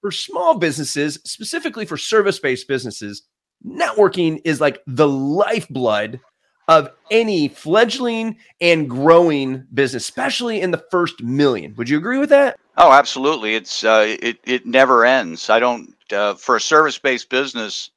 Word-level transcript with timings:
for 0.00 0.10
small 0.10 0.58
businesses, 0.58 1.18
specifically 1.24 1.86
for 1.86 1.96
service 1.96 2.38
based 2.38 2.68
businesses, 2.68 3.22
networking 3.66 4.40
is 4.44 4.60
like 4.60 4.80
the 4.86 5.08
lifeblood 5.08 6.20
of 6.68 6.90
any 7.10 7.48
fledgling 7.48 8.36
and 8.60 8.90
growing 8.90 9.64
business, 9.72 10.04
especially 10.04 10.60
in 10.60 10.70
the 10.70 10.84
first 10.90 11.22
million. 11.22 11.74
Would 11.76 11.88
you 11.88 11.96
agree 11.96 12.18
with 12.18 12.28
that? 12.28 12.58
Oh, 12.76 12.92
absolutely. 12.92 13.54
It's 13.54 13.82
uh, 13.84 14.16
it 14.20 14.38
it 14.44 14.66
never 14.66 15.04
ends. 15.04 15.50
I 15.50 15.58
don't 15.58 15.94
uh, 16.12 16.34
for 16.34 16.56
a 16.56 16.60
service 16.60 16.98
based 16.98 17.30
business. 17.30 17.90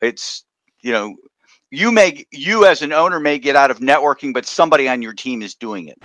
It's 0.00 0.44
you 0.80 0.92
know 0.92 1.16
you 1.70 1.90
may 1.90 2.24
you 2.30 2.66
as 2.66 2.82
an 2.82 2.92
owner 2.92 3.20
may 3.20 3.38
get 3.38 3.56
out 3.56 3.70
of 3.70 3.80
networking, 3.80 4.32
but 4.32 4.46
somebody 4.46 4.88
on 4.88 5.02
your 5.02 5.12
team 5.12 5.42
is 5.42 5.54
doing 5.54 5.88
it. 5.88 5.98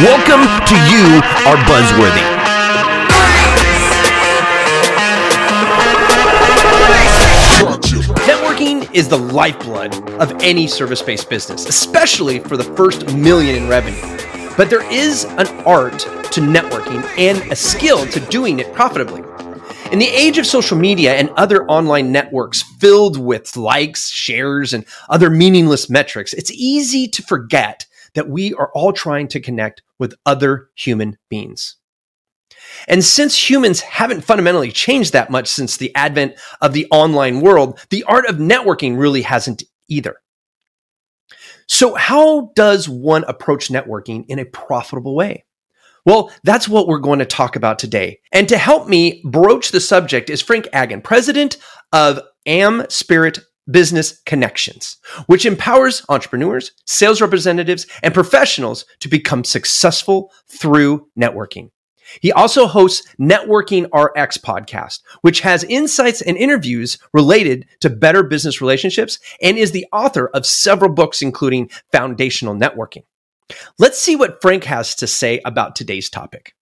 Welcome 0.00 0.42
to 0.66 0.74
You 0.90 1.20
Are 1.46 1.56
Buzzworthy. 1.64 2.55
Networking 8.56 8.94
is 8.94 9.06
the 9.06 9.18
lifeblood 9.18 9.94
of 10.12 10.32
any 10.40 10.66
service 10.66 11.02
based 11.02 11.28
business, 11.28 11.66
especially 11.66 12.38
for 12.38 12.56
the 12.56 12.64
first 12.64 13.14
million 13.14 13.54
in 13.54 13.68
revenue. 13.68 14.00
But 14.56 14.70
there 14.70 14.90
is 14.90 15.24
an 15.24 15.46
art 15.66 15.98
to 15.98 16.40
networking 16.40 17.04
and 17.18 17.36
a 17.52 17.54
skill 17.54 18.06
to 18.06 18.18
doing 18.18 18.58
it 18.58 18.72
profitably. 18.72 19.20
In 19.92 19.98
the 19.98 20.08
age 20.08 20.38
of 20.38 20.46
social 20.46 20.78
media 20.78 21.16
and 21.16 21.28
other 21.36 21.66
online 21.66 22.10
networks 22.10 22.62
filled 22.80 23.18
with 23.18 23.58
likes, 23.58 24.08
shares, 24.08 24.72
and 24.72 24.86
other 25.10 25.28
meaningless 25.28 25.90
metrics, 25.90 26.32
it's 26.32 26.50
easy 26.50 27.06
to 27.08 27.22
forget 27.22 27.84
that 28.14 28.30
we 28.30 28.54
are 28.54 28.70
all 28.72 28.94
trying 28.94 29.28
to 29.28 29.40
connect 29.40 29.82
with 29.98 30.14
other 30.24 30.70
human 30.74 31.18
beings. 31.28 31.76
And 32.88 33.04
since 33.04 33.50
humans 33.50 33.80
haven't 33.80 34.22
fundamentally 34.22 34.70
changed 34.70 35.12
that 35.12 35.30
much 35.30 35.48
since 35.48 35.76
the 35.76 35.94
advent 35.94 36.34
of 36.60 36.72
the 36.72 36.86
online 36.90 37.40
world, 37.40 37.78
the 37.90 38.04
art 38.04 38.26
of 38.26 38.36
networking 38.36 38.98
really 38.98 39.22
hasn't 39.22 39.62
either. 39.88 40.16
So, 41.68 41.94
how 41.94 42.52
does 42.54 42.88
one 42.88 43.24
approach 43.24 43.68
networking 43.68 44.24
in 44.28 44.38
a 44.38 44.44
profitable 44.44 45.14
way? 45.14 45.44
Well, 46.04 46.30
that's 46.44 46.68
what 46.68 46.86
we're 46.86 46.98
going 46.98 47.18
to 47.18 47.26
talk 47.26 47.56
about 47.56 47.80
today. 47.80 48.20
And 48.30 48.48
to 48.48 48.56
help 48.56 48.86
me 48.86 49.22
broach 49.24 49.72
the 49.72 49.80
subject 49.80 50.30
is 50.30 50.40
Frank 50.40 50.68
Agin, 50.72 51.02
president 51.02 51.56
of 51.92 52.20
AmSpirit 52.46 53.40
Business 53.68 54.20
Connections, 54.24 54.98
which 55.26 55.44
empowers 55.44 56.04
entrepreneurs, 56.08 56.70
sales 56.84 57.20
representatives, 57.20 57.86
and 58.04 58.14
professionals 58.14 58.84
to 59.00 59.08
become 59.08 59.42
successful 59.42 60.30
through 60.48 61.08
networking. 61.18 61.70
He 62.20 62.32
also 62.32 62.66
hosts 62.66 63.06
Networking 63.20 63.84
RX 63.94 64.38
podcast, 64.38 65.00
which 65.22 65.40
has 65.40 65.64
insights 65.64 66.22
and 66.22 66.36
interviews 66.36 66.98
related 67.12 67.66
to 67.80 67.90
better 67.90 68.22
business 68.22 68.60
relationships 68.60 69.18
and 69.42 69.58
is 69.58 69.72
the 69.72 69.86
author 69.92 70.28
of 70.28 70.46
several 70.46 70.92
books, 70.92 71.22
including 71.22 71.70
Foundational 71.92 72.54
Networking. 72.54 73.04
Let's 73.78 73.98
see 73.98 74.16
what 74.16 74.40
Frank 74.42 74.64
has 74.64 74.94
to 74.96 75.06
say 75.06 75.40
about 75.44 75.76
today's 75.76 76.10
topic. 76.10 76.54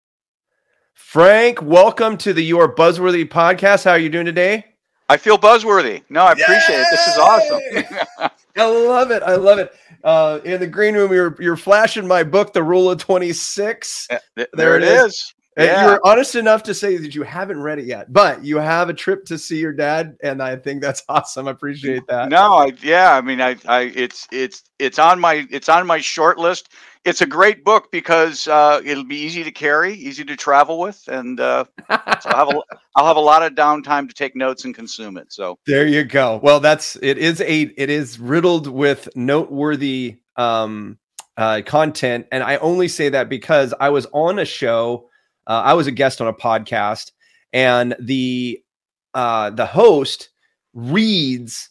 Frank, 0.93 1.63
welcome 1.63 2.17
to 2.19 2.33
the 2.33 2.43
Your 2.43 2.75
Buzzworthy 2.75 3.29
podcast. 3.29 3.85
How 3.85 3.93
are 3.93 3.99
you 3.99 4.09
doing 4.09 4.27
today? 4.27 4.65
I 5.09 5.17
feel 5.17 5.39
buzzworthy. 5.39 6.03
No, 6.09 6.23
I 6.23 6.33
appreciate 6.33 6.77
Yay! 6.77 6.83
it. 6.83 6.87
This 6.91 7.07
is 7.07 7.19
awesome. 7.19 7.61
I 8.57 8.65
love 8.67 9.11
it. 9.11 9.23
I 9.23 9.37
love 9.37 9.59
it. 9.59 9.73
Uh, 10.05 10.39
in 10.45 10.61
the 10.61 10.67
green 10.67 10.95
room, 10.95 11.13
you're 11.13 11.35
you're 11.41 11.57
flashing 11.57 12.07
my 12.07 12.23
book, 12.23 12.53
The 12.53 12.63
Rule 12.63 12.91
of 12.91 12.99
Twenty 12.99 13.33
Six. 13.33 14.07
There, 14.37 14.49
there, 14.53 14.77
it 14.77 14.85
is. 14.85 15.15
is. 15.15 15.35
And 15.57 15.67
yeah. 15.67 15.85
You're 15.85 16.01
honest 16.05 16.35
enough 16.35 16.65
to 16.65 16.75
say 16.75 16.97
that 16.97 17.15
you 17.15 17.23
haven't 17.23 17.63
read 17.63 17.79
it 17.79 17.85
yet, 17.85 18.13
but 18.13 18.45
you 18.45 18.57
have 18.57 18.89
a 18.89 18.95
trip 18.95 19.25
to 19.27 19.39
see 19.39 19.59
your 19.59 19.73
dad, 19.73 20.17
and 20.23 20.43
I 20.43 20.57
think 20.57 20.83
that's 20.83 21.03
awesome. 21.09 21.47
I 21.47 21.53
appreciate 21.53 22.03
that. 22.09 22.29
No, 22.29 22.55
I, 22.55 22.73
yeah, 22.83 23.15
I 23.15 23.21
mean, 23.21 23.41
I, 23.41 23.57
I, 23.67 23.83
it's, 23.95 24.27
it's, 24.33 24.65
it's 24.81 24.99
on 24.99 25.21
my, 25.21 25.47
it's 25.51 25.69
on 25.69 25.87
my 25.87 26.01
short 26.01 26.39
list. 26.39 26.71
It's 27.05 27.21
a 27.21 27.27
great 27.27 27.65
book 27.65 27.93
because 27.93 28.49
uh, 28.49 28.81
it'll 28.85 29.05
be 29.05 29.17
easy 29.17 29.45
to 29.45 29.51
carry, 29.51 29.95
easy 29.95 30.25
to 30.25 30.37
travel 30.37 30.79
with, 30.79 31.03
and 31.07 31.39
uh, 31.39 31.65
so 31.89 32.31
I'll, 32.31 32.47
have 32.47 32.57
a, 32.57 32.61
I'll 32.97 33.07
have 33.07 33.17
a 33.17 33.21
lot 33.21 33.43
of 33.43 33.53
downtime 33.53 34.09
to 34.09 34.15
take 34.15 34.35
notes 34.35 34.65
and 34.65 34.75
consume 34.75 35.17
it. 35.19 35.33
So 35.33 35.59
there 35.67 35.87
you 35.87 36.05
go. 36.05 36.41
Well, 36.43 36.61
that's 36.61 36.97
it 37.03 37.19
is 37.19 37.41
a 37.43 37.63
it 37.63 37.91
is 37.91 38.19
riddled 38.19 38.67
with 38.69 39.09
noteworthy 39.15 40.17
um, 40.37 40.99
uh, 41.37 41.61
content, 41.67 42.27
and 42.33 42.43
I 42.43 42.57
only 42.57 42.89
say 42.89 43.11
that 43.11 43.29
because 43.29 43.75
I 43.79 43.91
was 43.91 44.07
on 44.13 44.39
a 44.39 44.45
show 44.45 45.09
uh, 45.47 45.63
I 45.65 45.75
was 45.75 45.87
a 45.87 45.93
guest 45.93 46.21
on 46.21 46.29
a 46.29 46.33
podcast, 46.33 47.13
and 47.53 47.95
the 48.01 48.61
uh, 49.13 49.51
the 49.51 49.67
host 49.67 50.31
reads 50.73 51.71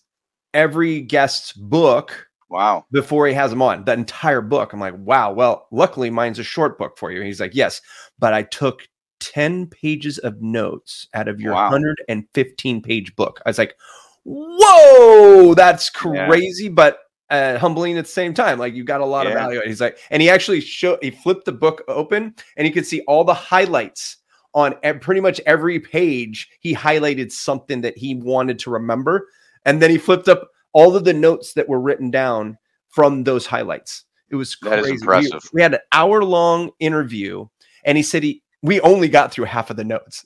every 0.53 1.01
guest's 1.01 1.53
book. 1.53 2.27
Wow! 2.53 2.85
Before 2.91 3.25
he 3.25 3.33
has 3.33 3.49
them 3.49 3.63
on, 3.63 3.83
the 3.83 3.93
entire 3.93 4.41
book. 4.41 4.73
I'm 4.73 4.79
like, 4.79 4.93
wow. 4.95 5.33
Well, 5.33 5.67
luckily 5.71 6.11
mine's 6.11 6.37
a 6.37 6.43
short 6.43 6.77
book 6.77 6.99
for 6.99 7.11
you. 7.11 7.17
And 7.17 7.25
he's 7.25 7.39
like, 7.39 7.55
yes, 7.55 7.81
but 8.19 8.31
I 8.31 8.43
took 8.43 8.87
10 9.21 9.65
pages 9.67 10.19
of 10.19 10.39
notes 10.39 11.07
out 11.15 11.27
of 11.27 11.41
your 11.41 11.53
wow. 11.53 11.71
115 11.71 12.81
page 12.83 13.15
book. 13.15 13.41
I 13.43 13.49
was 13.49 13.57
like, 13.57 13.75
whoa, 14.23 15.55
that's 15.55 15.89
crazy. 15.89 16.65
Yeah. 16.65 16.69
But 16.69 16.99
uh, 17.31 17.57
humbling 17.57 17.97
at 17.97 18.05
the 18.05 18.11
same 18.11 18.35
time. 18.35 18.59
Like 18.59 18.75
you 18.75 18.83
got 18.83 19.01
a 19.01 19.05
lot 19.05 19.25
yeah. 19.25 19.31
of 19.31 19.39
value. 19.39 19.61
He's 19.65 19.81
like, 19.81 19.97
and 20.11 20.21
he 20.21 20.29
actually 20.29 20.61
showed, 20.61 20.99
he 21.01 21.09
flipped 21.09 21.45
the 21.45 21.53
book 21.53 21.81
open 21.87 22.35
and 22.55 22.67
he 22.67 22.71
could 22.71 22.85
see 22.85 23.01
all 23.07 23.23
the 23.23 23.33
highlights 23.33 24.17
on 24.53 24.75
pretty 25.01 25.21
much 25.21 25.41
every 25.47 25.79
page. 25.79 26.49
He 26.59 26.75
highlighted 26.75 27.31
something 27.31 27.81
that 27.81 27.97
he 27.97 28.13
wanted 28.13 28.59
to 28.59 28.69
remember. 28.69 29.27
And 29.65 29.81
then 29.81 29.89
he 29.89 29.97
flipped 29.97 30.27
up 30.29 30.49
all 30.73 30.95
of 30.95 31.05
the 31.05 31.13
notes 31.13 31.53
that 31.53 31.69
were 31.69 31.79
written 31.79 32.11
down 32.11 32.57
from 32.89 33.23
those 33.23 33.45
highlights. 33.45 34.05
It 34.29 34.35
was 34.35 34.55
crazy. 34.55 34.75
That 34.75 34.85
is 34.85 35.01
impressive. 35.01 35.41
We, 35.53 35.59
we 35.59 35.61
had 35.61 35.75
an 35.75 35.79
hour 35.91 36.23
long 36.23 36.71
interview 36.79 37.47
and 37.85 37.97
he 37.97 38.03
said 38.03 38.23
he, 38.23 38.41
we 38.61 38.79
only 38.81 39.07
got 39.07 39.31
through 39.31 39.45
half 39.45 39.69
of 39.69 39.77
the 39.77 39.83
notes. 39.83 40.25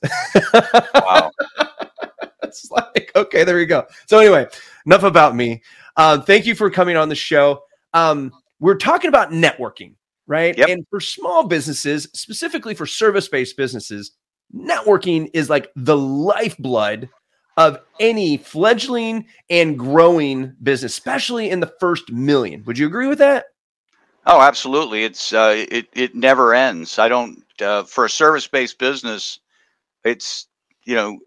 wow. 0.96 1.32
it's 2.44 2.70
like, 2.72 3.12
okay, 3.16 3.44
there 3.44 3.60
you 3.60 3.66
go. 3.66 3.86
So 4.08 4.20
anyway, 4.20 4.48
enough 4.86 5.04
about 5.04 5.36
me. 5.36 5.62
Uh, 5.96 6.22
thank 6.22 6.46
you 6.46 6.56
for 6.56 6.70
coming 6.70 6.96
on 6.96 7.10
the 7.10 7.16
show. 7.16 7.64
Um, 7.94 8.32
we're 8.60 8.76
talking 8.76 9.10
about 9.10 9.32
networking, 9.32 9.96
right? 10.28 10.58
Yep. 10.58 10.70
And 10.70 10.88
for 10.90 11.00
small 11.00 11.48
businesses, 11.48 12.08
specifically 12.14 12.76
for 12.76 12.86
service 12.86 13.28
based 13.28 13.58
businesses, 13.58 14.12
networking 14.56 15.30
is 15.34 15.50
like 15.50 15.72
the 15.76 15.98
lifeblood 15.98 17.10
of 17.58 17.80
any 18.00 18.38
fledgling 18.38 19.26
and 19.50 19.78
growing 19.78 20.56
business, 20.62 20.94
especially 20.94 21.50
in 21.50 21.60
the 21.60 21.74
first 21.80 22.12
million. 22.12 22.64
Would 22.66 22.78
you 22.78 22.86
agree 22.88 23.08
with 23.08 23.18
that? 23.18 23.46
Oh, 24.28 24.42
absolutely. 24.42 25.04
It's 25.04 25.34
uh, 25.34 25.66
it 25.70 25.88
it 25.94 26.16
never 26.16 26.54
ends. 26.54 27.00
I 27.00 27.08
don't 27.08 27.44
uh, 27.62 27.84
for 27.84 28.06
a 28.06 28.10
service 28.10 28.48
based 28.48 28.78
business. 28.78 29.40
It's 30.04 30.48
you 30.86 30.96
know 30.96 31.18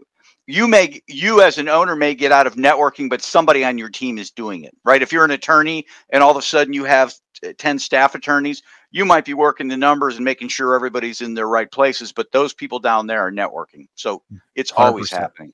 you 0.47 0.67
may 0.67 1.01
you 1.07 1.43
as 1.43 1.59
an 1.59 1.69
owner 1.69 1.95
may 1.95 2.15
get 2.15 2.33
out 2.33 2.47
of 2.47 2.57
networking 2.57 3.09
but 3.09 3.23
somebody 3.23 3.65
on 3.65 3.79
your 3.79 3.89
team 3.89 4.19
is 4.19 4.31
doing 4.31 4.65
it 4.65 4.75
right 4.85 5.03
if 5.03 5.13
you're 5.13 5.25
an 5.25 5.31
attorney 5.31 5.87
and 6.11 6.23
all 6.23 6.31
of 6.31 6.37
a 6.37 6.43
sudden 6.43 6.73
you 6.73 6.83
have 6.83 7.15
10 7.59 7.79
staff 7.79 8.15
attorneys 8.15 8.63
you 8.91 9.05
might 9.05 9.25
be 9.25 9.35
working 9.35 9.69
the 9.69 9.77
numbers 9.77 10.17
and 10.17 10.25
making 10.25 10.49
sure 10.49 10.75
everybody's 10.75 11.21
in 11.21 11.35
their 11.35 11.47
right 11.47 11.71
places 11.71 12.11
but 12.11 12.33
those 12.33 12.53
people 12.53 12.81
down 12.81 13.07
there 13.07 13.21
are 13.21 13.31
networking 13.31 13.87
so 13.95 14.23
it's 14.57 14.73
always 14.73 15.11
100%. 15.11 15.53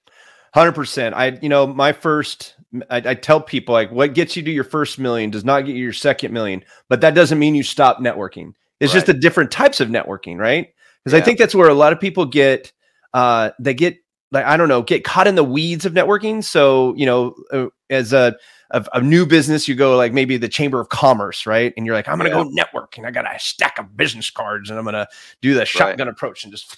Happening 0.53 0.85
100% 0.85 1.13
i 1.15 1.39
you 1.43 1.49
know 1.49 1.67
my 1.67 1.93
first 1.93 2.55
I, 2.91 2.97
I, 2.97 3.15
tell 3.15 3.41
people 3.41 3.73
like 3.73 3.91
what 3.91 4.13
gets 4.15 4.37
you 4.37 4.43
to 4.43 4.51
your 4.51 4.65
first 4.65 4.99
million 4.99 5.31
does 5.31 5.45
not 5.45 5.65
get 5.65 5.77
you 5.77 5.83
your 5.83 5.93
second 5.93 6.33
million 6.33 6.65
but 6.89 7.01
that 7.01 7.15
doesn't 7.15 7.39
mean 7.39 7.55
you 7.55 7.63
stop 7.63 7.99
networking 7.99 8.53
it's 8.81 8.93
right. 8.93 8.97
just 8.97 9.07
the 9.07 9.15
different 9.15 9.51
types 9.51 9.81
of 9.81 9.89
networking 9.89 10.39
right 10.39 10.75
because 11.05 11.17
yeah. 11.17 11.23
i 11.23 11.23
think 11.23 11.39
that's 11.39 11.55
where 11.55 11.69
a 11.69 11.75
lot 11.75 11.93
of 11.93 12.01
people 12.01 12.27
get 12.27 12.73
uh 13.15 13.51
they 13.59 13.75
get 13.75 13.99
like 14.33 14.45
I 14.45 14.57
don't 14.57 14.69
know, 14.69 14.83
get 14.83 15.05
caught 15.05 15.27
in 15.27 15.35
the 15.35 15.45
weeds 15.45 15.85
of 15.85 15.93
networking. 15.93 16.43
So 16.43 16.95
you 16.97 17.07
know, 17.07 17.35
uh, 17.53 17.67
as 17.91 18.13
a, 18.13 18.37
a, 18.71 18.85
a 18.95 19.01
new 19.01 19.25
business, 19.25 19.69
you 19.69 19.75
go 19.75 19.97
like 19.97 20.13
maybe 20.13 20.37
the 20.37 20.49
Chamber 20.49 20.81
of 20.81 20.89
Commerce, 20.89 21.47
right? 21.47 21.73
And 21.77 21.87
you're 21.87 21.95
like, 21.95 22.09
I'm 22.09 22.19
gonna 22.19 22.31
yeah. 22.31 22.43
go 22.43 22.51
network, 22.51 22.99
and 22.99 23.07
I 23.07 23.11
got 23.11 23.25
a 23.25 23.39
stack 23.39 23.79
of 23.79 23.97
business 23.97 24.31
cards, 24.31 24.71
and 24.71 24.79
I'm 24.79 24.85
gonna 24.85 25.07
do 25.43 25.55
the 25.55 25.65
shotgun 25.65 26.07
right. 26.07 26.13
approach 26.13 26.45
and 26.45 26.53
just 26.53 26.69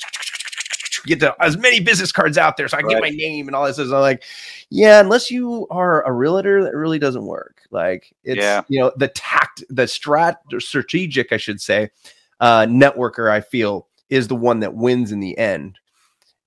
get 1.06 1.21
the, 1.21 1.35
as 1.43 1.56
many 1.56 1.81
business 1.81 2.12
cards 2.12 2.39
out 2.39 2.56
there 2.56 2.69
so 2.69 2.77
I 2.77 2.81
can 2.81 2.89
right. 2.89 2.95
get 2.95 3.03
my 3.03 3.11
name 3.11 3.49
and 3.49 3.56
all 3.56 3.67
this. 3.67 3.79
And 3.79 3.93
I'm 3.93 4.00
like, 4.00 4.25
yeah, 4.71 5.00
unless 5.00 5.31
you 5.31 5.67
are 5.71 6.03
a 6.05 6.12
realtor, 6.12 6.62
that 6.65 6.75
really 6.75 6.99
doesn't 6.99 7.25
work. 7.25 7.62
Like 7.71 8.15
it's 8.25 8.41
yeah. 8.41 8.62
you 8.69 8.81
know 8.81 8.93
the 8.97 9.09
tact, 9.09 9.65
the 9.69 9.85
strat, 9.85 10.37
strategic, 10.61 11.33
I 11.33 11.37
should 11.37 11.61
say, 11.61 11.91
uh, 12.41 12.62
networker. 12.62 13.31
I 13.31 13.41
feel 13.41 13.89
is 14.09 14.29
the 14.29 14.37
one 14.37 14.61
that 14.61 14.75
wins 14.75 15.12
in 15.12 15.21
the 15.21 15.37
end. 15.37 15.79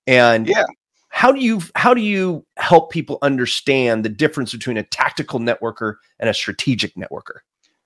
And 0.06 0.48
yeah, 0.48 0.64
how 1.10 1.30
do 1.30 1.40
you 1.40 1.62
how 1.76 1.94
do 1.94 2.00
you 2.00 2.44
help 2.56 2.90
people 2.90 3.18
understand 3.22 4.04
the 4.04 4.08
difference 4.08 4.52
between 4.52 4.76
a 4.76 4.82
tactical 4.82 5.38
networker 5.38 5.96
and 6.18 6.28
a 6.28 6.34
strategic 6.34 6.96
networker 6.96 7.38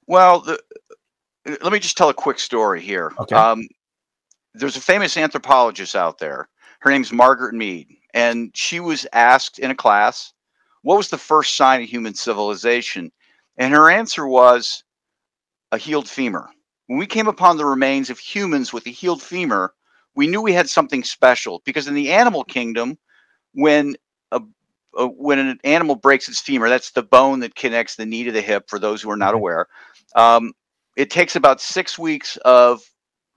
well 0.06 0.40
the, 0.40 0.58
let 1.60 1.72
me 1.72 1.78
just 1.78 1.96
tell 1.96 2.08
a 2.08 2.14
quick 2.14 2.38
story 2.38 2.80
here 2.80 3.12
okay. 3.18 3.36
Um, 3.36 3.68
there's 4.56 4.76
a 4.76 4.80
famous 4.80 5.16
anthropologist 5.16 5.94
out 5.94 6.18
there. 6.18 6.48
Her 6.86 6.92
name's 6.92 7.10
Margaret 7.10 7.52
Mead, 7.52 7.88
and 8.14 8.52
she 8.54 8.78
was 8.78 9.08
asked 9.12 9.58
in 9.58 9.72
a 9.72 9.74
class, 9.74 10.32
"What 10.82 10.96
was 10.96 11.08
the 11.08 11.18
first 11.18 11.56
sign 11.56 11.82
of 11.82 11.88
human 11.88 12.14
civilization?" 12.14 13.10
And 13.56 13.74
her 13.74 13.90
answer 13.90 14.24
was 14.24 14.84
a 15.72 15.78
healed 15.78 16.08
femur. 16.08 16.48
When 16.86 17.00
we 17.00 17.08
came 17.08 17.26
upon 17.26 17.56
the 17.56 17.66
remains 17.66 18.08
of 18.08 18.20
humans 18.20 18.72
with 18.72 18.86
a 18.86 18.90
healed 18.90 19.20
femur, 19.20 19.74
we 20.14 20.28
knew 20.28 20.40
we 20.40 20.52
had 20.52 20.70
something 20.70 21.02
special 21.02 21.60
because 21.64 21.88
in 21.88 21.94
the 21.94 22.12
animal 22.12 22.44
kingdom, 22.44 22.98
when 23.52 23.96
a, 24.30 24.40
a, 24.96 25.08
when 25.08 25.40
an 25.40 25.58
animal 25.64 25.96
breaks 25.96 26.28
its 26.28 26.40
femur, 26.40 26.68
that's 26.68 26.92
the 26.92 27.02
bone 27.02 27.40
that 27.40 27.56
connects 27.56 27.96
the 27.96 28.06
knee 28.06 28.22
to 28.22 28.30
the 28.30 28.40
hip. 28.40 28.70
For 28.70 28.78
those 28.78 29.02
who 29.02 29.10
are 29.10 29.16
not 29.16 29.34
aware, 29.34 29.66
um, 30.14 30.52
it 30.94 31.10
takes 31.10 31.34
about 31.34 31.60
six 31.60 31.98
weeks 31.98 32.36
of 32.44 32.88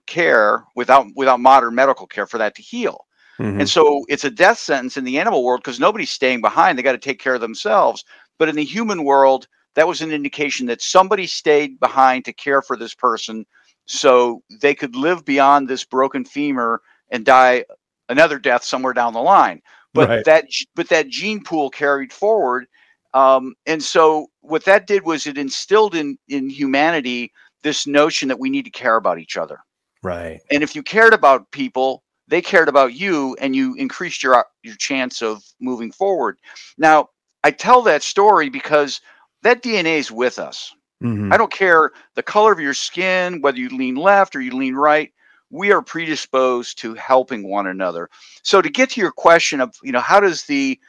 care 0.06 0.66
without 0.76 1.08
without 1.16 1.40
modern 1.40 1.74
medical 1.74 2.06
care 2.06 2.28
for 2.28 2.38
that 2.38 2.54
to 2.54 2.62
heal. 2.62 3.08
Mm-hmm. 3.40 3.62
And 3.62 3.70
so 3.70 4.06
it's 4.10 4.26
a 4.26 4.30
death 4.30 4.60
sentence 4.60 4.98
in 4.98 5.06
the 5.06 5.18
animal 5.18 5.44
world 5.44 5.62
because 5.64 5.80
nobody's 5.80 6.12
staying 6.12 6.42
behind. 6.42 6.78
They 6.78 6.84
got 6.84 6.92
to 6.92 6.98
take 6.98 7.20
care 7.20 7.36
of 7.36 7.42
themselves. 7.42 8.04
But 8.38 8.50
in 8.50 8.56
the 8.56 8.66
human 8.66 9.04
world, 9.04 9.48
that 9.76 9.88
was 9.88 10.02
an 10.02 10.12
indication 10.12 10.66
that 10.68 10.82
somebody 10.82 11.26
stayed 11.26 11.80
behind 11.80 12.26
to 12.26 12.34
care 12.34 12.62
for 12.62 12.76
this 12.76 12.94
person 12.94 13.46
so 13.86 14.44
they 14.62 14.76
could 14.76 14.96
live 14.96 15.26
beyond 15.26 15.68
this 15.68 15.86
broken 15.86 16.26
femur 16.26 16.82
and 17.12 17.26
die 17.26 17.64
another 18.10 18.40
death 18.40 18.64
somewhere 18.64 18.94
down 18.94 19.14
the 19.14 19.22
line. 19.22 19.62
But 19.94 20.10
right. 20.10 20.26
that 20.26 20.46
but 20.76 20.90
that 20.90 21.08
gene 21.08 21.44
pool 21.44 21.70
carried 21.70 22.14
forward. 22.14 22.68
Um, 23.14 23.56
and 23.66 23.82
so 23.82 24.28
what 24.42 24.66
that 24.66 24.86
did 24.86 25.06
was 25.06 25.26
it 25.26 25.38
instilled 25.38 25.96
in 25.96 26.18
in 26.28 26.50
humanity 26.50 27.32
this 27.64 27.88
notion 27.88 28.28
that 28.28 28.40
we 28.40 28.50
need 28.50 28.66
to 28.66 28.72
care 28.72 28.96
about 28.96 29.20
each 29.20 29.38
other. 29.38 29.60
Right. 30.04 30.40
And 30.52 30.62
if 30.64 30.76
you 30.76 30.84
cared 30.84 31.14
about 31.14 31.50
people, 31.52 32.04
they 32.30 32.42
cared 32.42 32.70
about 32.70 32.94
you 32.94 33.36
and 33.42 33.56
you 33.56 33.76
increased 33.76 34.24
your 34.24 34.46
your 34.64 34.76
chance 34.76 35.22
of 35.22 35.44
moving 35.60 35.92
forward. 35.92 36.38
Now, 36.78 37.10
I 37.44 37.52
tell 37.52 37.82
that 37.84 38.04
story 38.04 38.50
because 38.50 39.02
that 39.42 39.64
DNA 39.64 39.98
is 39.98 40.12
with 40.12 40.40
us. 40.40 40.74
Mm-hmm. 41.04 41.32
I 41.32 41.38
don't 41.38 41.52
care 41.52 41.92
the 42.16 42.24
color 42.24 42.52
of 42.52 42.60
your 42.60 42.74
skin, 42.74 43.42
whether 43.42 43.58
you 43.58 43.70
lean 43.70 43.96
left 43.96 44.36
or 44.36 44.42
you 44.42 44.52
lean 44.52 44.76
right. 44.76 45.12
We 45.50 45.72
are 45.72 45.82
predisposed 45.82 46.78
to 46.80 46.94
helping 46.94 47.50
one 47.50 47.68
another. 47.68 48.10
So 48.44 48.62
to 48.62 48.70
get 48.70 48.92
to 48.92 49.02
your 49.02 49.12
question 49.12 49.62
of, 49.62 49.74
you 49.82 49.92
know, 49.92 50.02
how 50.02 50.20
does 50.20 50.44
the, 50.44 50.80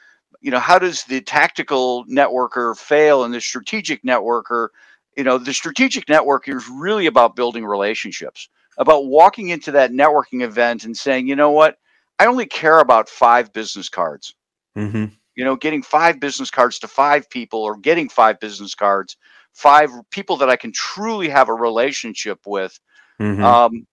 you 0.40 0.50
know, 0.50 0.58
how 0.58 0.78
does 0.78 1.04
the 1.04 1.20
tactical 1.20 2.04
networker 2.06 2.76
fail 2.76 3.24
and 3.24 3.32
the 3.32 3.40
strategic 3.40 4.02
networker, 4.02 4.68
you 5.16 5.24
know, 5.24 5.38
the 5.38 5.54
strategic 5.54 6.06
networker 6.06 6.56
is 6.56 6.68
really 6.68 7.06
about 7.06 7.36
building 7.36 7.64
relationships, 7.64 8.48
about 8.80 9.06
walking 9.06 9.50
into 9.50 9.70
that 9.70 9.92
networking 9.92 10.42
event 10.42 10.84
and 10.84 10.96
saying, 10.96 11.28
you 11.28 11.36
know 11.36 11.52
what, 11.52 11.76
I 12.18 12.26
only 12.26 12.46
care 12.46 12.80
about 12.80 13.08
five 13.08 13.52
business 13.52 13.88
cards. 13.88 14.34
Mm-hmm 14.76 15.14
you 15.40 15.44
know, 15.46 15.56
getting 15.56 15.82
five 15.82 16.20
business 16.20 16.50
cards 16.50 16.78
to 16.80 16.86
five 16.86 17.30
people 17.30 17.62
or 17.62 17.76
getting 17.78 18.10
five 18.10 18.38
business 18.40 18.74
cards, 18.74 19.16
five 19.54 19.90
people 20.10 20.36
that 20.36 20.50
I 20.50 20.56
can 20.56 20.70
truly 20.70 21.30
have 21.30 21.48
a 21.48 21.54
relationship 21.54 22.40
with, 22.46 22.78
mm-hmm. 23.18 23.42
um, 23.42 23.86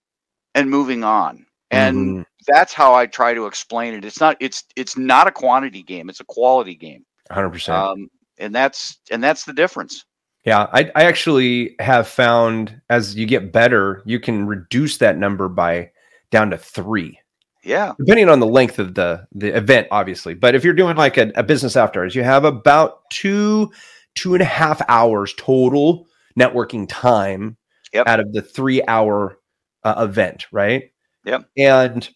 and 0.56 0.70
moving 0.70 1.06
on. 1.06 1.46
And 1.72 1.98
mm-hmm. 1.98 2.22
that's 2.48 2.74
how 2.74 2.94
I 2.94 3.06
try 3.06 3.34
to 3.34 3.46
explain 3.46 3.94
it. 3.94 4.04
It's 4.04 4.20
not 4.20 4.36
it's 4.42 4.66
it's 4.76 4.98
not 4.98 5.28
a 5.28 5.32
quantity 5.32 5.84
game; 5.84 6.10
it's 6.10 6.20
a 6.20 6.26
quality 6.26 6.76
game. 6.76 7.06
Hundred 7.32 7.48
um, 7.48 7.52
percent. 7.54 8.12
And 8.40 8.54
that's 8.54 9.00
and 9.10 9.24
that's 9.24 9.46
the 9.46 9.54
difference. 9.54 10.06
Yeah, 10.48 10.68
I, 10.72 10.90
I 10.96 11.04
actually 11.04 11.76
have 11.80 12.08
found 12.08 12.80
as 12.90 13.18
you 13.18 13.26
get 13.26 13.52
better, 13.52 14.02
you 14.06 14.18
can 14.18 14.48
reduce 14.48 14.98
that 15.00 15.18
number 15.18 15.50
by 15.50 15.92
down 16.32 16.52
to 16.52 16.58
three. 16.58 17.20
Yeah. 17.66 17.96
Depending 18.00 18.30
on 18.30 18.40
the 18.40 18.48
length 18.48 18.80
of 18.80 18.94
the 18.94 19.28
the 19.34 19.56
event, 19.56 19.90
obviously. 19.92 20.36
But 20.36 20.56
if 20.56 20.64
you're 20.64 20.74
doing 20.74 20.96
like 20.96 21.18
a, 21.18 21.34
a 21.36 21.44
business 21.44 21.76
after 21.76 22.02
hours, 22.02 22.16
you 22.16 22.24
have 22.24 22.46
about 22.46 23.10
two, 23.10 23.74
two 24.16 24.36
and 24.36 24.42
a 24.42 24.46
half 24.46 24.82
hours 24.88 25.34
total 25.38 26.08
networking 26.40 26.88
time 26.88 27.58
yep. 27.92 28.08
out 28.08 28.22
of 28.22 28.32
the 28.32 28.42
three 28.42 28.82
hour 28.88 29.38
uh, 29.84 29.96
event, 29.98 30.48
right? 30.54 30.92
Yep. 31.26 31.44
And 31.58 32.10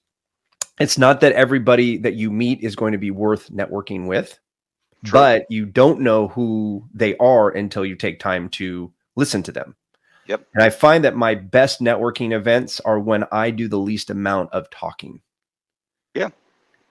it's 0.79 0.97
not 0.97 1.19
that 1.19 1.33
everybody 1.33 1.97
that 1.97 2.13
you 2.13 2.31
meet 2.31 2.61
is 2.61 2.77
going 2.77 2.93
to 2.93 2.97
be 2.97 3.11
worth 3.11 3.51
networking 3.51 4.07
with, 4.07 4.39
True. 5.03 5.11
but 5.11 5.45
you 5.49 5.65
don't 5.65 6.01
know 6.01 6.27
who 6.27 6.87
they 6.93 7.17
are 7.17 7.49
until 7.49 7.85
you 7.85 7.95
take 7.95 8.19
time 8.19 8.49
to 8.49 8.91
listen 9.15 9.41
to 9.43 9.51
them. 9.51 9.75
Yep. 10.27 10.47
And 10.53 10.63
I 10.63 10.69
find 10.69 11.03
that 11.03 11.15
my 11.15 11.35
best 11.35 11.81
networking 11.81 12.31
events 12.33 12.79
are 12.81 12.99
when 12.99 13.25
I 13.31 13.49
do 13.49 13.67
the 13.67 13.79
least 13.79 14.09
amount 14.09 14.53
of 14.53 14.69
talking. 14.69 15.21
Yeah. 16.13 16.29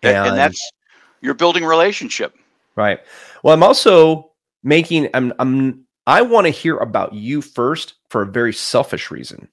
And, 0.02 0.28
and 0.28 0.36
that's 0.36 0.72
you're 1.20 1.34
building 1.34 1.64
relationship. 1.64 2.34
Right. 2.76 3.00
Well, 3.42 3.54
I'm 3.54 3.62
also 3.62 4.32
making 4.62 5.08
I'm 5.14 5.32
I'm 5.38 5.86
I 6.06 6.22
want 6.22 6.46
to 6.46 6.50
hear 6.50 6.76
about 6.78 7.14
you 7.14 7.40
first 7.40 7.94
for 8.08 8.22
a 8.22 8.26
very 8.26 8.52
selfish 8.52 9.10
reason. 9.10 9.48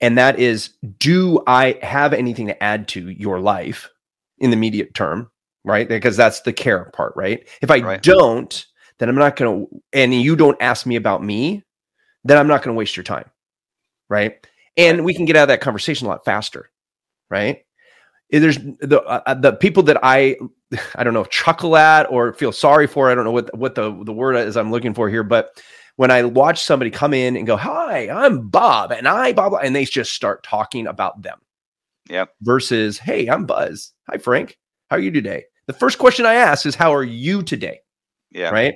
And 0.00 0.18
that 0.18 0.38
is 0.38 0.70
do 0.98 1.42
I 1.46 1.78
have 1.82 2.12
anything 2.12 2.46
to 2.48 2.62
add 2.62 2.88
to 2.88 3.08
your 3.10 3.40
life 3.40 3.90
in 4.38 4.50
the 4.50 4.56
immediate 4.56 4.94
term, 4.94 5.30
right? 5.64 5.88
Because 5.88 6.16
that's 6.16 6.40
the 6.40 6.52
care 6.52 6.86
part, 6.86 7.14
right? 7.16 7.46
If 7.60 7.70
I 7.70 7.80
right. 7.80 8.02
don't, 8.02 8.66
then 8.98 9.08
I'm 9.08 9.16
not 9.16 9.36
going 9.36 9.66
to 9.66 9.82
and 9.92 10.14
you 10.14 10.36
don't 10.36 10.60
ask 10.60 10.86
me 10.86 10.96
about 10.96 11.22
me, 11.22 11.62
then 12.24 12.38
I'm 12.38 12.48
not 12.48 12.62
going 12.62 12.74
to 12.74 12.78
waste 12.78 12.96
your 12.96 13.04
time. 13.04 13.28
Right? 14.08 14.46
And 14.76 15.04
we 15.04 15.14
can 15.14 15.24
get 15.24 15.36
out 15.36 15.42
of 15.42 15.48
that 15.48 15.60
conversation 15.60 16.06
a 16.06 16.10
lot 16.10 16.24
faster, 16.24 16.70
right? 17.30 17.64
there's 18.40 18.58
the 18.58 19.02
uh, 19.06 19.22
uh, 19.26 19.34
the 19.34 19.52
people 19.52 19.82
that 19.84 19.98
I 20.02 20.36
I 20.94 21.04
don't 21.04 21.14
know 21.14 21.24
chuckle 21.24 21.76
at 21.76 22.10
or 22.10 22.32
feel 22.32 22.52
sorry 22.52 22.86
for. 22.86 23.10
I 23.10 23.14
don't 23.14 23.24
know 23.24 23.32
what 23.32 23.56
what 23.56 23.74
the 23.74 23.92
the 24.04 24.12
word 24.12 24.36
is 24.36 24.56
I'm 24.56 24.70
looking 24.70 24.94
for 24.94 25.08
here, 25.08 25.22
but 25.22 25.62
when 25.96 26.10
I 26.10 26.22
watch 26.24 26.62
somebody 26.62 26.90
come 26.90 27.12
in 27.12 27.36
and 27.36 27.46
go, 27.46 27.56
"Hi, 27.56 28.08
I'm 28.08 28.48
Bob," 28.48 28.92
and 28.92 29.06
I 29.06 29.32
Bob, 29.32 29.54
and 29.62 29.76
they 29.76 29.84
just 29.84 30.12
start 30.12 30.42
talking 30.42 30.86
about 30.86 31.22
them. 31.22 31.38
Yeah. 32.08 32.26
Versus, 32.40 32.98
"Hey, 32.98 33.28
I'm 33.28 33.44
Buzz. 33.44 33.92
Hi, 34.08 34.16
Frank. 34.16 34.58
How 34.90 34.96
are 34.96 35.00
you 35.00 35.10
today?" 35.10 35.44
The 35.72 35.78
first 35.78 35.98
question 35.98 36.26
I 36.26 36.34
ask 36.34 36.66
is, 36.66 36.74
"How 36.74 36.94
are 36.94 37.02
you 37.02 37.42
today?" 37.42 37.80
Yeah. 38.30 38.50
Right. 38.50 38.74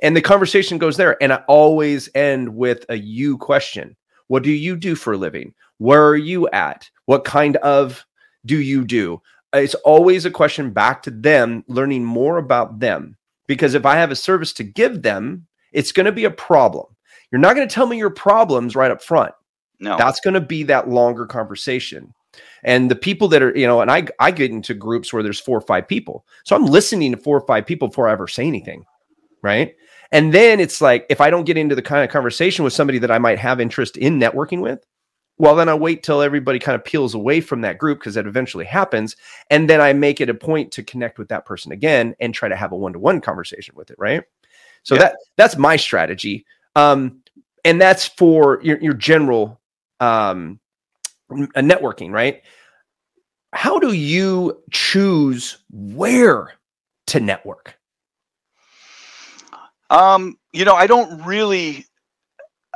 And 0.00 0.16
the 0.16 0.22
conversation 0.22 0.78
goes 0.78 0.96
there, 0.96 1.22
and 1.22 1.32
I 1.32 1.42
always 1.46 2.08
end 2.14 2.54
with 2.54 2.86
a 2.88 2.96
you 2.96 3.36
question. 3.36 3.96
What 4.28 4.42
do 4.42 4.50
you 4.50 4.76
do 4.76 4.94
for 4.94 5.12
a 5.12 5.18
living? 5.18 5.54
Where 5.76 6.06
are 6.06 6.16
you 6.16 6.48
at? 6.50 6.88
What 7.06 7.24
kind 7.24 7.56
of 7.56 8.06
do 8.46 8.60
you 8.60 8.84
do? 8.84 9.20
It's 9.52 9.74
always 9.74 10.24
a 10.24 10.30
question 10.30 10.70
back 10.70 11.02
to 11.02 11.10
them, 11.10 11.64
learning 11.68 12.04
more 12.04 12.38
about 12.38 12.80
them. 12.80 13.16
Because 13.46 13.74
if 13.74 13.86
I 13.86 13.96
have 13.96 14.10
a 14.10 14.16
service 14.16 14.52
to 14.54 14.64
give 14.64 15.02
them, 15.02 15.46
it's 15.72 15.92
going 15.92 16.06
to 16.06 16.12
be 16.12 16.24
a 16.24 16.30
problem. 16.30 16.86
You're 17.30 17.40
not 17.40 17.56
going 17.56 17.68
to 17.68 17.74
tell 17.74 17.86
me 17.86 17.98
your 17.98 18.10
problems 18.10 18.76
right 18.76 18.90
up 18.90 19.02
front. 19.02 19.32
No. 19.80 19.96
That's 19.96 20.20
going 20.20 20.34
to 20.34 20.40
be 20.40 20.64
that 20.64 20.88
longer 20.88 21.26
conversation. 21.26 22.12
And 22.64 22.90
the 22.90 22.96
people 22.96 23.28
that 23.28 23.42
are, 23.42 23.56
you 23.56 23.66
know, 23.66 23.80
and 23.80 23.90
I 23.90 24.06
I 24.18 24.30
get 24.30 24.50
into 24.50 24.74
groups 24.74 25.12
where 25.12 25.22
there's 25.22 25.40
four 25.40 25.58
or 25.58 25.62
five 25.62 25.86
people. 25.86 26.26
So 26.44 26.56
I'm 26.56 26.66
listening 26.66 27.12
to 27.12 27.18
four 27.18 27.36
or 27.36 27.46
five 27.46 27.66
people 27.66 27.88
before 27.88 28.08
I 28.08 28.12
ever 28.12 28.28
say 28.28 28.46
anything. 28.46 28.84
Right. 29.42 29.74
And 30.10 30.32
then 30.32 30.58
it's 30.58 30.80
like 30.80 31.06
if 31.08 31.20
I 31.20 31.30
don't 31.30 31.44
get 31.44 31.58
into 31.58 31.74
the 31.74 31.82
kind 31.82 32.02
of 32.02 32.10
conversation 32.10 32.64
with 32.64 32.72
somebody 32.72 32.98
that 32.98 33.10
I 33.10 33.18
might 33.18 33.38
have 33.38 33.60
interest 33.60 33.96
in 33.96 34.18
networking 34.18 34.60
with, 34.60 34.84
well, 35.36 35.54
then 35.54 35.68
I 35.68 35.74
wait 35.74 36.02
till 36.02 36.20
everybody 36.20 36.58
kind 36.58 36.74
of 36.74 36.84
peels 36.84 37.14
away 37.14 37.40
from 37.40 37.60
that 37.60 37.78
group 37.78 38.00
because 38.00 38.14
that 38.14 38.26
eventually 38.26 38.64
happens. 38.64 39.16
And 39.50 39.70
then 39.70 39.80
I 39.80 39.92
make 39.92 40.20
it 40.20 40.28
a 40.28 40.34
point 40.34 40.72
to 40.72 40.82
connect 40.82 41.18
with 41.18 41.28
that 41.28 41.46
person 41.46 41.70
again 41.70 42.16
and 42.20 42.34
try 42.34 42.48
to 42.48 42.56
have 42.56 42.72
a 42.72 42.76
one 42.76 42.92
to 42.94 42.98
one 42.98 43.20
conversation 43.20 43.74
with 43.76 43.90
it. 43.90 43.96
Right. 43.98 44.24
So 44.82 44.94
yeah. 44.94 45.02
that 45.02 45.16
that's 45.36 45.56
my 45.56 45.76
strategy. 45.76 46.44
Um, 46.74 47.22
and 47.64 47.80
that's 47.80 48.06
for 48.06 48.60
your, 48.62 48.78
your 48.80 48.94
general 48.94 49.60
um, 50.00 50.58
networking, 51.30 52.12
right? 52.12 52.42
How 53.52 53.78
do 53.78 53.92
you 53.92 54.62
choose 54.70 55.58
where 55.70 56.52
to 57.08 57.20
network? 57.20 57.78
Um, 59.90 60.38
you 60.52 60.64
know, 60.64 60.74
I 60.74 60.86
don't 60.86 61.24
really 61.24 61.86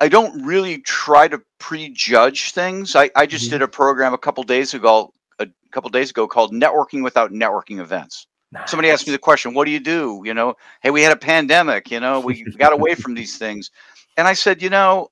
I 0.01 0.09
don't 0.09 0.45
really 0.45 0.79
try 0.79 1.29
to 1.29 1.41
prejudge 1.59 2.53
things. 2.53 2.97
I, 2.97 3.11
I 3.15 3.27
just 3.27 3.45
mm-hmm. 3.45 3.53
did 3.53 3.63
a 3.63 3.69
program 3.69 4.15
a 4.15 4.19
couple 4.19 4.43
days 4.43 4.75
ago, 4.75 5.13
a 5.39 5.47
couple 5.71 5.91
days 5.91 6.11
ago 6.11 6.27
called 6.27 6.53
Networking 6.53 7.05
Without 7.05 7.31
Networking 7.31 7.79
Events. 7.79 8.27
Nice. 8.51 8.71
Somebody 8.71 8.91
asked 8.91 9.07
me 9.07 9.13
the 9.13 9.19
question, 9.19 9.55
"What 9.55 9.65
do 9.65 9.71
you 9.71 9.81
do?" 9.81 10.23
You 10.25 10.35
know, 10.35 10.55
hey, 10.83 10.91
we 10.91 11.03
had 11.03 11.13
a 11.13 11.17
pandemic. 11.17 11.91
You 11.91 12.01
know, 12.01 12.21
we 12.21 12.43
got 12.59 12.73
away 12.73 12.95
from 12.97 13.15
these 13.15 13.39
things, 13.39 13.71
and 14.17 14.27
I 14.27 14.35
said, 14.35 14.61
you 14.61 14.71
know, 14.71 15.11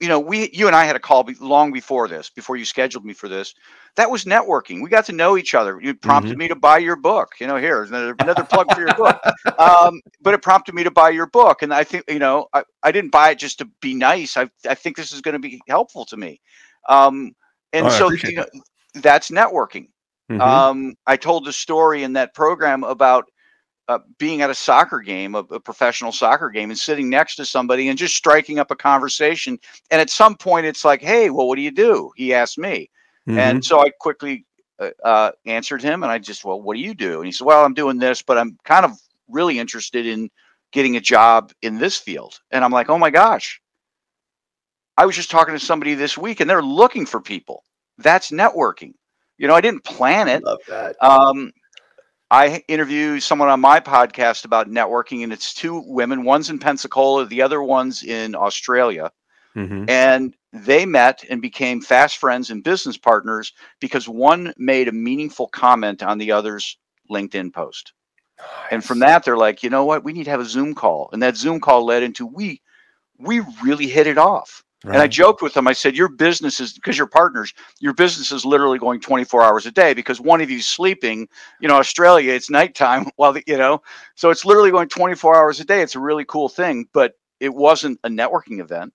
you 0.00 0.08
know, 0.08 0.20
we, 0.20 0.50
you 0.52 0.66
and 0.66 0.76
I 0.76 0.84
had 0.84 0.96
a 0.96 1.00
call 1.00 1.22
be, 1.22 1.34
long 1.40 1.72
before 1.72 2.08
this, 2.08 2.30
before 2.30 2.56
you 2.56 2.64
scheduled 2.64 3.04
me 3.04 3.12
for 3.12 3.28
this. 3.28 3.54
That 3.96 4.10
was 4.10 4.24
networking. 4.24 4.82
We 4.82 4.90
got 4.90 5.06
to 5.06 5.12
know 5.12 5.36
each 5.36 5.54
other. 5.54 5.80
You 5.80 5.94
prompted 5.94 6.32
mm-hmm. 6.32 6.38
me 6.38 6.48
to 6.48 6.56
buy 6.56 6.78
your 6.78 6.96
book. 6.96 7.32
You 7.40 7.46
know, 7.46 7.56
here's 7.56 7.90
another, 7.90 8.14
another 8.20 8.44
plug 8.44 8.72
for 8.74 8.80
your 8.80 8.94
book. 8.94 9.20
Um, 9.58 10.02
but 10.20 10.34
it 10.34 10.42
prompted 10.42 10.74
me 10.74 10.84
to 10.84 10.90
buy 10.90 11.10
your 11.10 11.26
book, 11.28 11.62
and 11.62 11.72
I 11.72 11.82
think, 11.82 12.04
you 12.08 12.18
know, 12.18 12.46
I, 12.52 12.62
I 12.82 12.92
didn't 12.92 13.10
buy 13.10 13.30
it 13.30 13.38
just 13.38 13.58
to 13.58 13.68
be 13.80 13.94
nice. 13.94 14.36
I, 14.36 14.50
I 14.68 14.74
think 14.74 14.96
this 14.96 15.12
is 15.12 15.22
going 15.22 15.32
to 15.32 15.38
be 15.38 15.60
helpful 15.66 16.04
to 16.06 16.16
me. 16.16 16.40
Um, 16.88 17.32
And 17.72 17.86
Oh, 17.86 17.90
so 17.90 18.10
you 18.10 18.34
know, 18.34 18.46
that's 18.94 19.30
networking. 19.30 19.88
Mhm. 20.30 20.40
Um, 20.40 20.94
I 21.06 21.16
told 21.16 21.44
the 21.44 21.52
story 21.52 22.02
in 22.02 22.12
that 22.14 22.34
program 22.34 22.84
about 22.84 23.24
uh, 23.88 23.98
being 24.18 24.42
at 24.42 24.50
a 24.50 24.54
soccer 24.54 25.00
game, 25.00 25.34
a, 25.34 25.38
a 25.38 25.60
professional 25.60 26.12
soccer 26.12 26.50
game, 26.50 26.70
and 26.70 26.78
sitting 26.78 27.08
next 27.08 27.36
to 27.36 27.44
somebody 27.44 27.88
and 27.88 27.98
just 27.98 28.16
striking 28.16 28.58
up 28.58 28.70
a 28.70 28.76
conversation. 28.76 29.58
And 29.90 30.00
at 30.00 30.10
some 30.10 30.36
point, 30.36 30.66
it's 30.66 30.84
like, 30.84 31.02
"Hey, 31.02 31.30
well, 31.30 31.46
what 31.46 31.56
do 31.56 31.62
you 31.62 31.70
do?" 31.70 32.10
He 32.16 32.34
asked 32.34 32.58
me, 32.58 32.90
Mhm. 33.28 33.38
and 33.38 33.64
so 33.64 33.80
I 33.80 33.90
quickly 34.00 34.44
uh, 34.78 34.90
uh, 35.04 35.32
answered 35.46 35.82
him, 35.82 36.02
and 36.02 36.12
I 36.12 36.18
just, 36.18 36.44
"Well, 36.44 36.60
what 36.60 36.74
do 36.76 36.80
you 36.82 36.94
do?" 36.94 37.18
And 37.18 37.26
he 37.26 37.32
said, 37.32 37.46
"Well, 37.46 37.64
I'm 37.64 37.74
doing 37.74 37.98
this, 37.98 38.22
but 38.22 38.38
I'm 38.38 38.58
kind 38.64 38.84
of 38.84 38.92
really 39.28 39.58
interested 39.58 40.06
in 40.06 40.30
getting 40.72 40.96
a 40.96 41.00
job 41.00 41.52
in 41.62 41.78
this 41.78 41.96
field." 41.96 42.40
And 42.50 42.64
I'm 42.64 42.72
like, 42.72 42.90
"Oh 42.90 42.98
my 42.98 43.10
gosh." 43.10 43.60
I 44.98 45.04
was 45.04 45.14
just 45.14 45.30
talking 45.30 45.54
to 45.54 45.60
somebody 45.60 45.94
this 45.94 46.16
week 46.16 46.40
and 46.40 46.48
they're 46.48 46.62
looking 46.62 47.04
for 47.04 47.20
people. 47.20 47.64
That's 47.98 48.30
networking. 48.30 48.94
You 49.38 49.46
know, 49.46 49.54
I 49.54 49.60
didn't 49.60 49.84
plan 49.84 50.28
it. 50.28 50.42
love 50.42 50.58
that. 50.68 50.96
Um, 51.02 51.52
I 52.30 52.64
interview 52.66 53.20
someone 53.20 53.48
on 53.48 53.60
my 53.60 53.80
podcast 53.80 54.44
about 54.44 54.68
networking, 54.68 55.22
and 55.22 55.32
it's 55.32 55.54
two 55.54 55.82
women. 55.86 56.24
One's 56.24 56.50
in 56.50 56.58
Pensacola, 56.58 57.26
the 57.26 57.42
other 57.42 57.62
one's 57.62 58.02
in 58.02 58.34
Australia. 58.34 59.12
Mhm. 59.54 59.88
And 59.88 60.34
they 60.52 60.86
met 60.86 61.24
and 61.30 61.40
became 61.40 61.80
fast 61.80 62.18
friends 62.18 62.50
and 62.50 62.64
business 62.64 62.96
partners 62.98 63.52
because 63.80 64.08
one 64.08 64.52
made 64.56 64.88
a 64.88 64.92
meaningful 64.92 65.48
comment 65.48 66.02
on 66.02 66.18
the 66.18 66.32
other's 66.32 66.76
LinkedIn 67.10 67.52
post. 67.52 67.92
And 68.70 68.84
from 68.84 68.98
that, 68.98 69.24
they're 69.24 69.36
like, 69.36 69.62
you 69.62 69.70
know 69.70 69.84
what? 69.84 70.04
We 70.04 70.12
need 70.12 70.24
to 70.24 70.30
have 70.30 70.40
a 70.40 70.44
Zoom 70.44 70.74
call. 70.74 71.08
And 71.12 71.22
that 71.22 71.36
Zoom 71.36 71.60
call 71.60 71.84
led 71.84 72.02
into 72.02 72.26
we 72.26 72.60
we 73.18 73.40
really 73.62 73.86
hit 73.86 74.06
it 74.06 74.18
off. 74.18 74.62
And 74.84 74.96
I 74.96 75.06
joked 75.06 75.42
with 75.42 75.54
them. 75.54 75.66
I 75.66 75.72
said, 75.72 75.96
"Your 75.96 76.08
business 76.08 76.60
is 76.60 76.74
because 76.74 76.96
you're 76.98 77.06
partners. 77.06 77.52
Your 77.80 77.94
business 77.94 78.30
is 78.30 78.44
literally 78.44 78.78
going 78.78 79.00
24 79.00 79.42
hours 79.42 79.66
a 79.66 79.72
day 79.72 79.94
because 79.94 80.20
one 80.20 80.40
of 80.40 80.50
you's 80.50 80.66
sleeping. 80.66 81.28
You 81.60 81.68
know, 81.68 81.76
Australia, 81.76 82.32
it's 82.32 82.50
nighttime. 82.50 83.06
While 83.16 83.32
the, 83.32 83.42
you 83.46 83.56
know, 83.56 83.82
so 84.14 84.30
it's 84.30 84.44
literally 84.44 84.70
going 84.70 84.88
24 84.88 85.34
hours 85.34 85.60
a 85.60 85.64
day. 85.64 85.82
It's 85.82 85.96
a 85.96 86.00
really 86.00 86.24
cool 86.26 86.48
thing, 86.48 86.86
but 86.92 87.14
it 87.40 87.52
wasn't 87.54 87.98
a 88.04 88.08
networking 88.08 88.60
event. 88.60 88.92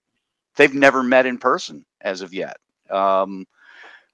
They've 0.56 0.74
never 0.74 1.04
met 1.04 1.26
in 1.26 1.38
person 1.38 1.86
as 2.02 2.22
of 2.22 2.34
yet. 2.34 2.58
Um, 2.90 3.46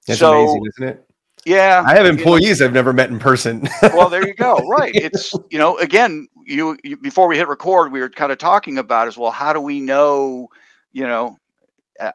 That's 0.06 0.20
so 0.20 0.42
amazing, 0.42 0.66
isn't 0.66 0.88
it? 0.88 1.08
yeah, 1.44 1.82
I 1.86 1.94
have 1.94 2.06
you 2.06 2.12
know, 2.12 2.18
employees 2.18 2.60
I've 2.60 2.72
never 2.72 2.92
met 2.92 3.10
in 3.10 3.18
person. 3.18 3.68
well, 3.82 4.08
there 4.08 4.26
you 4.26 4.34
go. 4.34 4.56
Right. 4.68 4.94
It's 4.94 5.34
you 5.50 5.58
know, 5.58 5.78
again, 5.78 6.28
you, 6.44 6.76
you 6.84 6.96
before 6.96 7.26
we 7.28 7.36
hit 7.36 7.48
record, 7.48 7.92
we 7.92 8.00
were 8.00 8.10
kind 8.10 8.32
of 8.32 8.38
talking 8.38 8.78
about 8.78 9.08
as 9.08 9.16
well. 9.16 9.30
How 9.30 9.52
do 9.52 9.60
we 9.60 9.80
know? 9.80 10.48
You 10.92 11.06
know, 11.06 11.36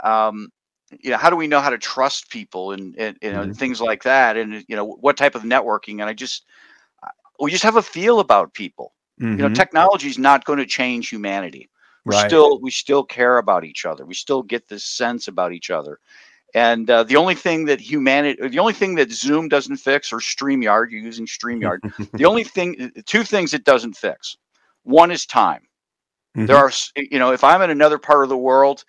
um, 0.03 0.49
you 1.01 1.11
know, 1.11 1.17
how 1.17 1.29
do 1.29 1.35
we 1.35 1.47
know 1.47 1.59
how 1.59 1.69
to 1.69 1.77
trust 1.77 2.29
people 2.29 2.71
and, 2.71 2.95
and 2.97 3.17
you 3.21 3.31
know 3.31 3.47
Mhm. 3.47 3.55
things 3.55 3.81
like 3.81 4.03
that, 4.03 4.37
and 4.37 4.63
you 4.67 4.75
know 4.75 4.85
what 4.85 5.17
type 5.17 5.35
of 5.35 5.43
networking? 5.43 5.93
And 6.01 6.03
I 6.03 6.13
just 6.13 6.45
uh, 7.03 7.09
we 7.39 7.51
just 7.51 7.63
have 7.63 7.77
a 7.77 7.81
feel 7.81 8.19
about 8.19 8.53
people. 8.53 8.93
You 9.35 9.43
know, 9.43 9.49
Mhm. 9.49 9.49
technology 9.49 10.07
is 10.09 10.17
not 10.17 10.45
going 10.45 10.59
to 10.59 10.65
change 10.65 11.09
humanity. 11.09 11.69
We 12.05 12.13
Right. 12.13 12.15
still 12.15 12.59
we 12.61 12.71
still 12.71 13.03
care 13.03 13.37
about 13.37 13.65
each 13.65 13.85
other. 13.85 14.05
We 14.05 14.13
still 14.13 14.43
get 14.43 14.67
this 14.67 14.85
sense 14.85 15.27
about 15.27 15.53
each 15.53 15.69
other. 15.69 15.99
And 16.53 16.89
uh, 16.89 17.03
the 17.03 17.15
only 17.17 17.35
thing 17.35 17.65
that 17.65 17.79
humanity, 17.81 18.47
the 18.47 18.59
only 18.59 18.73
thing 18.73 18.95
that 18.95 19.11
Zoom 19.11 19.47
doesn't 19.49 19.77
fix, 19.77 20.11
or 20.11 20.17
Streamyard, 20.19 20.91
you're 20.91 21.01
using 21.01 21.25
Streamyard. 21.25 21.79
the 22.17 22.25
only 22.25 22.43
thing, 22.43 22.91
two 23.05 23.23
things 23.23 23.53
it 23.53 23.63
doesn't 23.63 23.95
fix. 23.95 24.37
One 24.83 25.11
is 25.11 25.25
time. 25.25 25.63
There 26.45 26.57
Mhm. 26.57 26.57
are, 26.57 26.71
you 26.95 27.19
know, 27.19 27.31
if 27.31 27.43
I'm 27.43 27.61
in 27.61 27.69
another 27.69 27.97
part 27.97 28.23
of 28.23 28.29
the 28.29 28.37
world, 28.37 28.83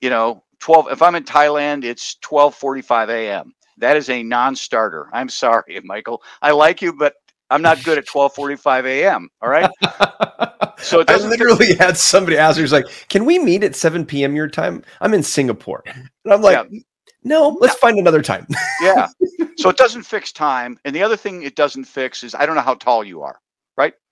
you 0.00 0.10
know, 0.10 0.42
12. 0.60 0.92
If 0.92 1.02
I'm 1.02 1.14
in 1.14 1.24
Thailand, 1.24 1.84
it's 1.84 2.16
12:45 2.22 3.08
a.m. 3.08 3.54
That 3.78 3.96
is 3.96 4.10
a 4.10 4.22
non-starter. 4.22 5.08
I'm 5.12 5.28
sorry, 5.44 5.80
Michael. 5.84 6.22
I 6.42 6.52
like 6.52 6.82
you, 6.82 6.92
but 6.92 7.14
I'm 7.50 7.62
not 7.62 7.82
good 7.84 7.98
at 7.98 8.06
12:45 8.06 8.86
a.m. 8.86 9.28
All 9.42 9.48
right. 9.48 9.70
So 10.82 11.00
it 11.00 11.10
I 11.10 11.16
literally 11.18 11.74
had 11.74 11.98
somebody 11.98 12.38
ask 12.38 12.56
me, 12.56 12.62
"He's 12.62 12.72
like, 12.72 12.86
can 13.10 13.26
we 13.26 13.38
meet 13.38 13.62
at 13.62 13.76
7 13.76 14.06
p.m. 14.06 14.34
your 14.34 14.48
time? 14.48 14.82
I'm 15.02 15.12
in 15.12 15.22
Singapore." 15.22 15.82
And 15.84 16.32
I'm 16.32 16.40
like, 16.40 16.70
no, 17.22 17.56
let's 17.60 17.74
find 17.74 17.98
another 17.98 18.22
time. 18.22 18.46
yeah. 18.82 19.08
So 19.56 19.68
it 19.68 19.76
doesn't 19.76 20.04
fix 20.04 20.32
time. 20.32 20.78
And 20.86 20.96
the 20.96 21.02
other 21.02 21.18
thing 21.18 21.42
it 21.42 21.54
doesn't 21.54 21.84
fix 21.84 22.24
is 22.24 22.34
I 22.34 22.46
don't 22.46 22.54
know 22.54 22.62
how 22.62 22.76
tall 22.76 23.04
you 23.04 23.20
are? 23.20 23.38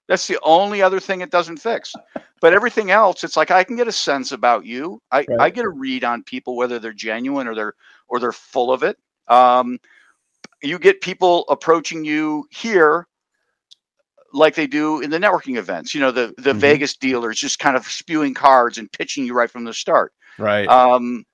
That's 0.09 0.27
the 0.27 0.39
only 0.43 0.83
other 0.83 1.01
thing 1.01 1.21
it 1.21 1.31
doesn't 1.31 1.59
fix. 1.59 1.93
But 2.41 2.55
everything 2.55 2.91
else, 2.91 3.25
it's 3.25 3.37
like 3.37 3.51
I 3.51 3.63
can 3.63 3.77
get 3.77 3.89
a 3.89 3.93
sense 3.93 4.33
about 4.33 4.65
you. 4.65 5.01
I, 5.13 5.27
I 5.39 5.51
get 5.51 5.65
a 5.65 5.69
read 5.71 6.03
on 6.03 6.23
people 6.23 6.57
whether 6.57 6.79
they're 6.79 6.93
genuine 6.93 7.47
or 7.47 7.55
they're 7.55 7.75
or 8.09 8.19
they're 8.19 8.33
full 8.33 8.73
of 8.73 8.83
it. 8.83 8.97
Um, 9.29 9.79
you 10.63 10.79
get 10.79 11.01
people 11.01 11.45
approaching 11.49 12.05
you 12.05 12.47
here 12.51 13.07
like 14.33 14.55
they 14.55 14.67
do 14.67 15.01
in 15.01 15.11
the 15.11 15.19
networking 15.19 15.57
events. 15.57 15.95
You 15.95 16.01
know, 16.01 16.11
the 16.11 16.35
the 16.39 16.53
Mhm. 16.53 16.61
Vegas 16.61 16.97
dealers 16.97 17.39
just 17.39 17.59
kind 17.59 17.77
of 17.77 17.87
spewing 17.87 18.35
cards 18.35 18.79
and 18.79 18.91
pitching 18.91 19.27
you 19.27 19.35
right 19.35 19.51
from 19.51 19.65
the 19.65 19.75
start. 19.75 20.13
Right. 20.39 20.69
Um, 20.69 21.25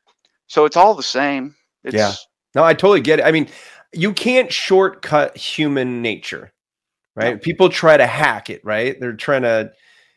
so 0.47 0.65
it's 0.65 0.77
all 0.77 0.95
the 0.95 1.03
same. 1.03 1.55
It's, 1.85 1.95
Yeah. 1.95 2.13
No, 2.55 2.65
I 2.65 2.73
totally 2.73 3.01
get 3.01 3.19
it. 3.19 3.25
I 3.25 3.33
mean, 3.33 3.49
you 3.93 4.13
can't 4.13 4.53
shortcut 4.53 5.37
human 5.37 6.03
nature, 6.03 6.53
right? 7.15 7.35
No. 7.35 7.39
People 7.39 7.69
try 7.69 7.97
to 7.97 8.07
hack 8.07 8.51
it, 8.51 8.65
right? 8.65 8.99
They're 8.99 9.15
trying 9.15 9.43
to 9.43 9.73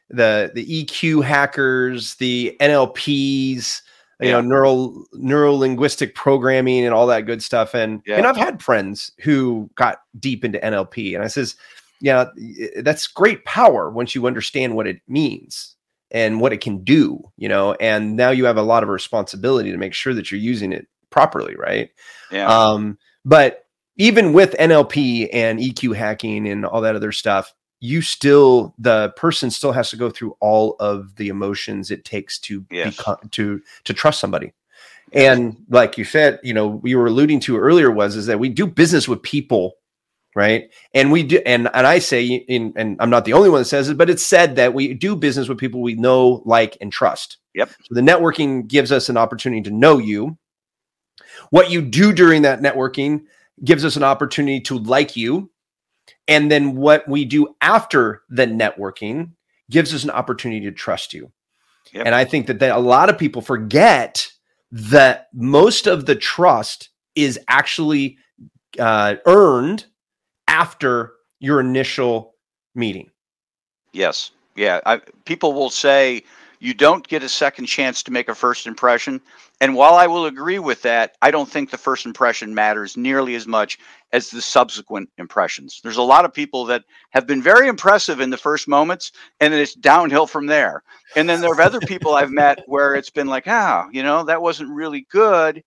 the 0.10 0.52
the 0.54 0.86
EQ 0.86 1.24
hackers, 1.24 2.16
the 2.16 2.56
NLPs, 2.60 3.82
you 4.20 4.32
know, 4.32 4.42
neural 4.42 5.06
neural 5.14 5.60
linguistic 5.60 6.16
programming 6.16 6.86
and 6.86 6.94
all 6.94 7.08
that 7.08 7.26
good 7.26 7.44
stuff. 7.44 7.74
And 7.74 8.02
and 8.08 8.26
I've 8.26 8.38
had 8.38 8.62
friends 8.62 9.12
who 9.20 9.70
got 9.76 10.00
deep 10.20 10.44
into 10.44 10.60
NLP, 10.60 11.14
and 11.16 11.24
I 11.24 11.28
says, 11.28 11.56
yeah, 12.02 12.26
that's 12.78 13.08
great 13.08 13.46
power 13.46 13.90
once 13.90 14.16
you 14.16 14.28
understand 14.28 14.76
what 14.76 14.88
it 14.88 15.02
means 15.08 15.76
and 16.10 16.40
what 16.40 16.54
it 16.54 16.62
can 16.62 16.84
do, 16.84 17.22
you 17.38 17.50
know. 17.50 17.74
And 17.74 18.16
now 18.16 18.32
you 18.32 18.46
have 18.46 18.58
a 18.58 18.64
lot 18.64 18.84
of 18.84 18.90
responsibility 18.90 19.72
to 19.72 19.78
make 19.78 19.94
sure 19.94 20.14
that 20.14 20.32
you're 20.32 20.40
using 20.40 20.72
it 20.72 20.88
properly, 21.10 21.56
right? 21.56 21.90
Yeah. 22.32 22.48
Um, 22.48 22.98
but 23.26 23.67
even 23.98 24.34
with 24.34 24.56
NLP 24.60 25.30
and 25.34 25.60
EQ 25.60 25.96
hacking 25.96 26.48
and 26.48 26.66
all 26.66 26.82
that 26.82 26.96
other 26.96 27.12
stuff, 27.12 27.54
you 27.80 28.02
still 28.02 28.74
the 28.80 29.12
person 29.16 29.52
still 29.52 29.72
has 29.72 29.90
to 29.90 29.96
go 29.98 30.10
through 30.10 30.36
all 30.40 30.76
of 30.80 31.16
the 31.16 31.28
emotions 31.28 31.92
it 31.92 32.06
takes 32.06 32.40
to 32.40 32.66
Yes. 32.72 32.98
become 32.98 33.18
to 33.32 33.62
to 33.84 33.94
trust 33.94 34.20
somebody. 34.20 34.54
And 35.14 35.58
like 35.70 35.98
you 35.98 36.04
said, 36.04 36.40
you 36.44 36.54
know, 36.54 36.68
we 36.68 36.94
were 36.96 37.08
alluding 37.08 37.40
to 37.42 37.58
earlier 37.58 37.92
was 37.92 38.16
is 38.16 38.26
that 38.26 38.40
we 38.40 38.50
do 38.50 38.68
business 38.68 39.08
with 39.08 39.22
people, 39.22 39.78
right? 40.36 40.70
And 40.94 41.12
we 41.12 41.24
do, 41.24 41.40
and 41.46 41.70
and 41.74 41.88
I 41.88 42.00
say, 42.00 42.26
in, 42.26 42.74
and 42.76 42.98
I'm 43.00 43.10
not 43.10 43.24
the 43.26 43.34
only 43.34 43.50
one 43.50 43.62
that 43.62 43.66
says 43.66 43.90
it, 43.90 43.98
but 43.98 44.10
it's 44.10 44.24
said 44.24 44.58
that 44.58 44.74
we 44.74 44.94
do 44.94 45.16
business 45.16 45.48
with 45.48 45.60
people 45.60 45.82
we 45.82 45.96
know, 45.96 46.42
like, 46.46 46.78
and 46.82 46.92
trust. 46.92 47.38
Yep. 47.54 47.70
So 47.70 47.96
the 47.96 48.02
networking 48.02 48.68
gives 48.68 48.92
us 48.92 49.08
an 49.08 49.18
opportunity 49.18 49.62
to 49.64 49.72
know 49.72 49.98
you. 49.98 50.38
What 51.52 51.72
you 51.72 51.82
do 51.82 52.12
during 52.12 52.42
that 52.42 52.62
networking 52.62 53.24
gives 53.64 53.84
us 53.84 53.96
an 53.96 54.04
opportunity 54.04 54.60
to 54.62 54.78
like 54.78 55.16
you. 55.16 55.50
And 56.28 56.52
then 56.52 56.76
what 56.76 57.08
we 57.08 57.26
do 57.26 57.56
after 57.62 58.22
the 58.30 58.46
networking 58.46 59.32
gives 59.70 59.94
us 59.94 60.04
an 60.04 60.10
opportunity 60.10 60.66
to 60.66 60.72
trust 60.72 61.14
you. 61.14 61.32
Yep. 61.94 62.06
And 62.06 62.16
I 62.16 62.26
think 62.26 62.48
that, 62.48 62.60
that 62.60 62.76
a 62.76 62.80
lot 62.80 63.10
of 63.10 63.18
people 63.18 63.42
forget 63.42 64.30
that 64.72 65.28
most 65.34 65.88
of 65.88 66.06
the 66.06 66.16
trust 66.16 66.90
is 67.16 67.40
actually 67.48 68.18
uh, 68.78 69.16
earned 69.26 69.86
after 70.48 71.14
your 71.40 71.60
initial 71.60 72.36
meeting. 72.76 73.10
Yes. 73.94 74.32
Yeah. 74.56 74.82
I, 74.86 75.02
people 75.26 75.54
will 75.54 75.70
say 75.70 76.24
you 76.60 76.74
don't 76.74 77.08
get 77.08 77.24
a 77.24 77.30
second 77.30 77.66
chance 77.66 78.04
to 78.04 78.12
make 78.12 78.30
a 78.30 78.36
first 78.36 78.68
impression. 78.68 79.22
And 79.62 79.76
while 79.76 79.96
I 79.96 80.08
will 80.08 80.26
agree 80.26 80.60
with 80.60 80.82
that, 80.84 81.16
I 81.22 81.32
don't 81.32 81.50
think 81.50 81.70
the 81.70 81.78
first 81.78 82.06
impression 82.06 82.54
matters 82.54 82.98
nearly 82.98 83.36
as 83.36 83.48
much 83.48 83.80
as 84.14 84.30
the 84.30 84.42
subsequent 84.42 85.10
impressions. 85.18 85.80
There's 85.84 85.98
a 85.98 86.04
lot 86.04 86.26
of 86.26 86.34
people 86.34 86.66
that 86.66 86.84
have 87.12 87.28
been 87.28 87.42
very 87.42 87.68
impressive 87.68 88.20
in 88.20 88.30
the 88.30 88.38
first 88.38 88.68
moments, 88.68 89.12
and 89.40 89.54
then 89.54 89.60
it's 89.60 89.74
downhill 89.74 90.28
from 90.28 90.46
there. 90.46 90.84
And 91.16 91.28
then 91.28 91.42
there 91.42 91.52
are 91.52 91.62
other 91.62 91.82
people 91.82 92.14
I've 92.16 92.32
met 92.32 92.64
where 92.68 92.96
it's 92.96 93.10
been 93.10 93.28
like, 93.28 93.48
ah, 93.48 93.88
you 93.92 94.04
know, 94.04 94.24
that 94.24 94.42
wasn't 94.42 94.70
really 94.70 95.08
good, 95.12 95.64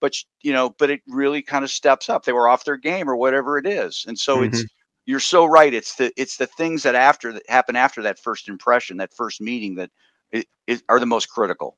but 0.00 0.14
you 0.42 0.52
know, 0.52 0.74
but 0.78 0.90
it 0.90 1.00
really 1.08 1.42
kind 1.42 1.64
of 1.64 1.70
steps 1.70 2.08
up. 2.08 2.24
They 2.24 2.32
were 2.32 2.48
off 2.48 2.64
their 2.64 2.76
game 2.76 3.08
or 3.08 3.16
whatever 3.16 3.58
it 3.58 3.66
is. 3.66 4.04
And 4.06 4.18
so 4.18 4.42
it's 4.42 4.64
you're 5.08 5.20
so 5.20 5.46
right. 5.46 5.72
It's 5.72 5.94
the 5.94 6.12
it's 6.18 6.36
the 6.36 6.46
things 6.46 6.82
that 6.82 6.94
after 6.94 7.32
that 7.32 7.42
happen 7.48 7.76
after 7.76 8.02
that 8.02 8.18
first 8.18 8.46
impression, 8.46 8.98
that 8.98 9.14
first 9.14 9.40
meeting 9.40 9.74
that 9.76 9.90
is, 10.32 10.82
are 10.88 11.00
the 11.00 11.06
most 11.06 11.28
critical. 11.28 11.76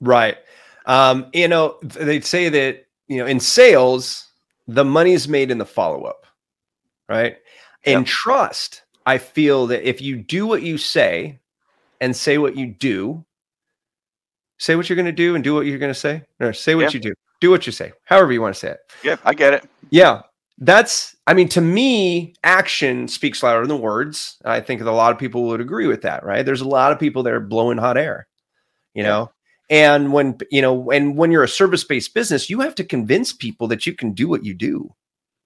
Right. 0.00 0.36
Um, 0.86 1.26
you 1.32 1.48
know, 1.48 1.78
they 1.82 2.20
say 2.20 2.48
that, 2.48 2.86
you 3.08 3.18
know, 3.18 3.26
in 3.26 3.38
sales, 3.40 4.28
the 4.66 4.84
money's 4.84 5.28
made 5.28 5.50
in 5.50 5.58
the 5.58 5.66
follow 5.66 6.02
up, 6.04 6.26
right? 7.08 7.36
In 7.84 8.00
Yep. 8.00 8.06
trust, 8.06 8.82
I 9.06 9.18
feel 9.18 9.66
that 9.68 9.88
if 9.88 10.00
you 10.00 10.16
do 10.16 10.46
what 10.46 10.62
you 10.62 10.78
say 10.78 11.38
and 12.00 12.14
say 12.16 12.38
what 12.38 12.56
you 12.56 12.66
do, 12.66 13.24
say 14.58 14.76
what 14.76 14.88
you're 14.88 14.96
going 14.96 15.06
to 15.06 15.12
do 15.12 15.34
and 15.34 15.42
do 15.42 15.54
what 15.54 15.66
you're 15.66 15.78
going 15.78 15.92
to 15.92 15.98
say, 15.98 16.22
or 16.40 16.52
say 16.52 16.74
what 16.74 16.82
Yeah. 16.82 16.90
you 16.94 17.00
do, 17.00 17.14
do 17.40 17.50
what 17.50 17.66
you 17.66 17.72
say, 17.72 17.92
however 18.04 18.32
you 18.32 18.40
want 18.40 18.54
to 18.54 18.58
say 18.58 18.70
it. 18.70 18.80
Yeah, 19.02 19.16
I 19.24 19.34
get 19.34 19.54
it. 19.54 19.68
Yeah. 19.90 20.22
That's, 20.64 21.16
I 21.26 21.34
mean, 21.34 21.48
to 21.50 21.60
me, 21.60 22.34
action 22.44 23.08
speaks 23.08 23.42
louder 23.42 23.66
than 23.66 23.80
words. 23.80 24.36
I 24.44 24.60
think 24.60 24.80
that 24.80 24.88
a 24.88 24.92
lot 24.92 25.10
of 25.10 25.18
people 25.18 25.48
would 25.48 25.60
agree 25.60 25.88
with 25.88 26.02
that, 26.02 26.24
right? 26.24 26.46
There's 26.46 26.60
a 26.60 26.68
lot 26.68 26.92
of 26.92 27.00
people 27.00 27.24
that 27.24 27.32
are 27.32 27.40
blowing 27.40 27.78
hot 27.78 27.98
air, 27.98 28.28
you 28.94 29.02
yeah. 29.02 29.08
know? 29.08 29.32
And 29.68 30.12
when, 30.12 30.38
you 30.52 30.62
know, 30.62 30.92
and 30.92 31.16
when 31.16 31.32
you're 31.32 31.42
a 31.42 31.48
service 31.48 31.82
based 31.82 32.14
business, 32.14 32.48
you 32.48 32.60
have 32.60 32.76
to 32.76 32.84
convince 32.84 33.32
people 33.32 33.66
that 33.68 33.86
you 33.86 33.92
can 33.92 34.12
do 34.12 34.28
what 34.28 34.44
you 34.44 34.54
do. 34.54 34.94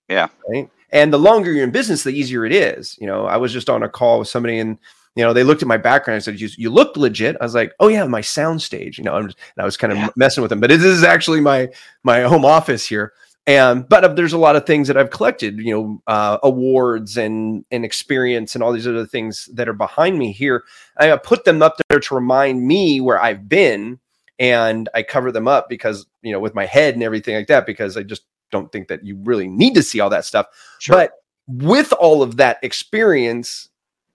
Yeah. 0.06 0.28
Right. 0.50 0.68
And 0.90 1.14
the 1.14 1.18
longer 1.18 1.50
you're 1.50 1.64
in 1.64 1.70
business, 1.70 2.02
the 2.02 2.11
easier 2.11 2.44
it 2.44 2.52
is. 2.52 2.99
You 3.00 3.06
know, 3.06 3.25
I 3.25 3.38
was 3.38 3.54
just 3.54 3.70
on 3.70 3.82
a 3.82 3.88
call 3.88 4.18
with 4.18 4.28
somebody 4.28 4.58
and, 4.58 4.76
you 5.14 5.25
know, 5.25 5.32
they 5.32 5.44
looked 5.44 5.62
at 5.62 5.68
my 5.68 5.78
background 5.78 6.16
and 6.16 6.25
said, 6.25 6.40
you, 6.40 6.50
you 6.58 6.68
look 6.68 6.94
legit. 6.94 7.38
I 7.40 7.44
was 7.44 7.54
like, 7.54 7.73
oh 7.80 7.88
yeah, 7.88 8.04
my 8.04 8.20
sound 8.20 8.61
stage, 8.61 8.99
you 8.99 9.04
know, 9.04 9.14
I'm 9.14 9.28
just, 9.28 9.38
and 9.56 9.62
I 9.62 9.64
was 9.64 9.78
kind 9.78 9.94
of 9.94 9.99
yeah. 9.99 10.08
messing 10.14 10.42
with 10.42 10.50
them, 10.50 10.61
but 10.61 10.68
this 10.68 10.85
is 10.85 11.04
actually 11.04 11.40
my, 11.40 11.68
my 12.02 12.20
home 12.23 12.44
office 12.44 12.87
here. 12.87 13.14
And, 13.49 13.88
but 13.88 14.17
there's 14.17 14.33
a 14.33 14.38
lot 14.38 14.57
of 14.57 14.67
things 14.67 14.88
that 14.88 14.97
I've 14.97 15.11
collected, 15.11 15.59
you 15.59 15.73
know, 15.73 16.03
uh, 16.09 16.38
awards 16.43 17.17
and, 17.17 17.65
and 17.71 17.85
experience 17.85 18.55
and 18.55 18.65
all 18.65 18.73
these 18.73 18.88
other 18.88 19.07
things 19.07 19.49
that 19.53 19.69
are 19.69 19.73
behind 19.73 20.19
me 20.19 20.33
here. 20.33 20.65
I 20.97 21.17
put 21.17 21.45
them 21.45 21.62
up 21.62 21.76
there 21.88 22.00
to 22.00 22.15
remind 22.15 22.67
me 22.67 23.00
where 23.00 23.23
I've 23.23 23.49
been 23.49 24.00
and 24.41 24.88
I 24.95 25.05
cover 25.05 25.31
them 25.31 25.47
up 25.47 25.69
because, 25.69 26.07
you 26.23 26.33
know, 26.33 26.41
with 26.41 26.57
my 26.57 26.67
head 26.67 26.95
and 26.95 27.05
everything 27.05 27.37
like 27.37 27.47
that, 27.47 27.67
because 27.67 27.97
I 27.97 28.03
just 28.03 28.25
don't 28.50 28.71
think 28.73 28.88
that 28.88 29.05
you 29.05 29.17
really 29.23 29.47
need 29.47 29.75
to 29.75 29.83
see 29.83 30.00
all 30.00 30.11
that 30.11 30.25
stuff. 30.25 30.47
Sure. 30.81 30.97
But 30.97 31.12
with 31.47 31.93
all 31.93 32.23
of 32.23 32.38
that 32.38 32.59
experience 32.62 33.69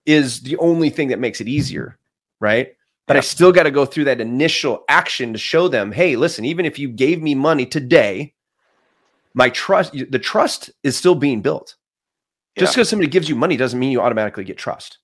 is 0.04 0.40
the 0.40 0.58
only 0.58 0.90
thing 0.90 1.08
that 1.08 1.18
makes 1.18 1.40
it 1.40 1.48
easier, 1.48 1.98
right? 2.38 2.74
But 3.06 3.14
yeah. 3.14 3.18
I 3.18 3.22
still 3.22 3.50
got 3.52 3.62
to 3.62 3.70
go 3.70 3.86
through 3.86 4.04
that 4.04 4.20
initial 4.20 4.84
action 4.88 5.32
to 5.32 5.38
show 5.38 5.68
them, 5.68 5.90
hey, 5.90 6.16
listen, 6.16 6.44
even 6.44 6.66
if 6.66 6.78
you 6.78 6.88
gave 6.88 7.22
me 7.22 7.34
money 7.34 7.64
today, 7.64 8.34
my 9.34 9.50
trust, 9.50 9.92
the 9.92 10.18
trust 10.18 10.70
is 10.82 10.96
still 10.96 11.14
being 11.14 11.40
built. 11.42 11.76
Just 12.58 12.74
because 12.74 12.88
somebody 12.88 13.08
gives 13.08 13.28
you 13.28 13.36
money 13.36 13.56
doesn't 13.56 13.78
mean 13.78 13.92
you 13.92 14.00
automatically 14.00 14.44
get 14.44 14.58
trust. 14.58 14.98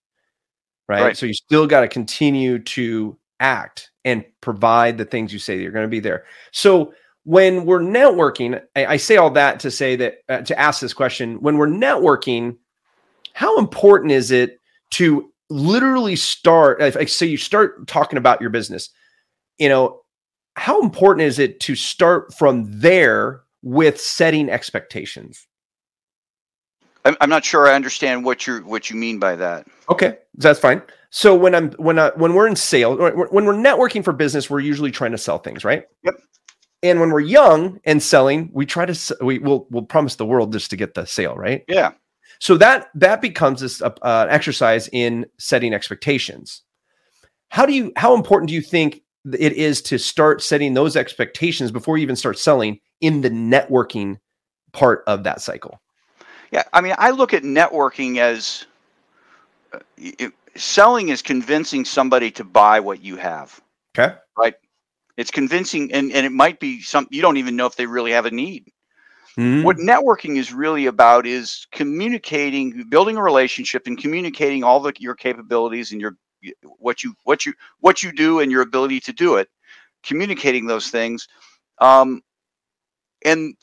Right? 0.89 1.03
right. 1.03 1.17
So 1.17 1.27
you 1.27 1.35
still 1.35 1.67
got 1.67 1.81
to 1.81 1.89
continue 1.89 2.59
to 2.61 3.19
act 3.41 3.91
and 4.05 4.25
provide 4.41 4.99
the 4.99 5.05
things 5.05 5.33
you 5.33 5.39
say 5.39 5.61
you're 5.61 5.73
going 5.73 5.85
to 5.85 5.89
be 5.89 6.01
there. 6.01 6.25
So 6.53 6.93
when 7.25 7.67
we're 7.67 7.81
networking, 7.81 8.61
I, 8.75 8.87
I 8.87 8.97
say 8.97 9.17
all 9.17 9.31
that 9.31 9.61
to 9.61 9.71
say 9.71 9.97
that 9.97 10.15
uh, 10.29 10.41
to 10.43 10.59
ask 10.59 10.81
this 10.81 10.95
question 10.95 11.41
when 11.41 11.59
we're 11.59 11.69
networking, 11.69 12.57
how 13.35 13.59
important 13.59 14.13
is 14.13 14.31
it 14.31 14.61
to 14.93 15.31
literally 15.51 16.17
start? 16.17 16.83
If 16.83 16.97
I 16.97 17.05
say 17.05 17.27
you 17.27 17.37
start 17.37 17.87
talking 17.87 18.19
about 18.19 18.41
your 18.41 18.51
business, 18.51 18.91
you 19.59 19.69
know, 19.69 20.01
how 20.57 20.81
important 20.81 21.27
is 21.27 21.39
it 21.39 21.61
to 21.61 21.75
start 21.75 22.35
from 22.35 22.81
there 22.81 23.43
with 23.63 24.01
setting 24.01 24.49
expectations? 24.51 25.47
I'm 27.05 27.31
not 27.31 27.45
sure 27.45 27.67
I 27.67 27.75
understand 27.75 28.25
what 28.25 28.47
you 28.47 28.59
what 28.59 28.91
you 28.91 28.97
mean 28.97 29.19
by 29.19 29.37
that. 29.37 29.67
Okay, 29.89 30.19
that's 30.35 30.59
fine. 30.59 30.83
So 31.11 31.35
when 31.35 31.55
I'm 31.55 31.71
when 31.73 31.99
I, 31.99 32.11
when 32.17 32.35
we're 32.35 32.47
in 32.47 32.57
sales, 32.57 32.99
when 32.99 33.45
we're 33.47 33.55
networking 33.55 34.05
for 34.05 34.13
business, 34.13 34.51
we're 34.51 34.61
usually 34.61 34.91
trying 34.91 35.13
to 35.13 35.19
sell 35.19 35.39
things, 35.39 35.65
right? 35.65 35.85
Yep. 36.03 36.15
And 36.83 37.01
when 37.01 37.11
we're 37.11 37.21
young 37.21 37.81
and 37.85 38.03
selling, 38.03 38.51
we 38.53 38.67
try 38.67 38.85
to 38.87 39.17
we 39.23 39.39
will 39.39 39.67
we'll 39.71 39.85
promise 39.85 40.17
the 40.17 40.27
world 40.27 40.53
just 40.53 40.71
to 40.71 40.77
get 40.77 40.95
the 40.95 41.07
sale, 41.07 41.35
right? 41.35 41.65
Yeah. 41.67 41.93
So 42.41 42.57
that 42.59 42.89
that 42.95 43.21
becomes 43.23 43.61
this 43.61 43.81
uh, 43.81 43.91
uh, 44.03 44.27
exercise 44.29 44.89
in 44.93 45.27
setting 45.39 45.73
expectations. 45.73 46.63
How 47.49 47.65
do 47.65 47.73
you 47.73 47.93
how 47.97 48.15
important 48.15 48.49
do 48.49 48.55
you 48.55 48.63
think 48.63 49.03
it 49.33 49.55
is 49.55 49.83
to 49.83 49.99
start 49.99 50.43
setting 50.43 50.75
those 50.75 50.97
expectations 50.97 51.71
before 51.71 51.97
you 51.97 52.03
even 52.03 52.17
start 52.17 52.39
selling 52.39 52.81
in 53.01 53.21
the 53.21 53.31
networking 53.31 54.19
part 54.73 55.05
of 55.07 55.25
that 55.25 55.41
cycle? 55.41 55.81
Yeah, 56.51 56.65
I 56.73 56.81
mean, 56.81 56.95
I 56.99 57.11
look 57.11 57.35
at 57.35 57.43
networking 57.43 58.19
as 58.19 58.65
uh, 59.73 59.81
it, 59.97 60.33
selling 60.57 61.09
is 61.11 61.23
convincing 61.23 61.85
somebody 61.85 62.31
to 62.33 62.45
buy 62.45 62.81
what 62.81 63.03
you 63.03 63.17
have. 63.17 63.61
Okay. 63.97 64.15
Right. 64.37 64.55
It's 65.17 65.31
convincing, 65.31 65.93
and, 65.93 66.13
and 66.13 66.25
it 66.25 66.33
might 66.33 66.61
be 66.61 66.81
some 66.81 67.07
you 67.11 67.21
don't 67.21 67.37
even 67.37 67.57
know 67.57 67.67
if 67.67 67.77
they 67.77 67.87
really 67.87 68.13
have 68.13 68.27
a 68.27 68.31
need. 68.31 68.71
Mm-hmm. 69.37 69.63
What 69.63 69.77
networking 69.77 70.37
is 70.37 70.53
really 70.53 70.87
about 70.87 71.27
is 71.27 71.67
communicating, 71.73 72.85
building 72.89 73.17
a 73.17 73.23
relationship, 73.23 73.87
and 73.87 73.99
communicating 73.99 74.65
all 74.65 74.81
the 74.81 74.93
your 74.99 75.15
capabilities 75.15 75.93
and 75.93 76.01
your 76.01 76.17
what 76.79 77.03
you 77.03 77.15
what 77.25 77.45
you 77.47 77.53
what 77.81 78.03
you 78.03 78.13
do 78.13 78.41
and 78.41 78.51
your 78.51 78.63
ability 78.63 79.01
to 79.01 79.13
do 79.13 79.37
it. 79.37 79.49
Communicating 80.05 80.67
those 80.67 80.89
things, 80.89 81.29
um, 81.81 82.23
and 83.25 83.55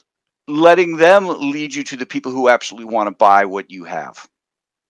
letting 0.47 0.97
them 0.97 1.27
lead 1.27 1.73
you 1.73 1.83
to 1.83 1.97
the 1.97 2.05
people 2.05 2.31
who 2.31 2.49
absolutely 2.49 2.93
want 2.93 3.07
to 3.07 3.15
buy 3.15 3.45
what 3.45 3.71
you 3.71 3.83
have. 3.83 4.27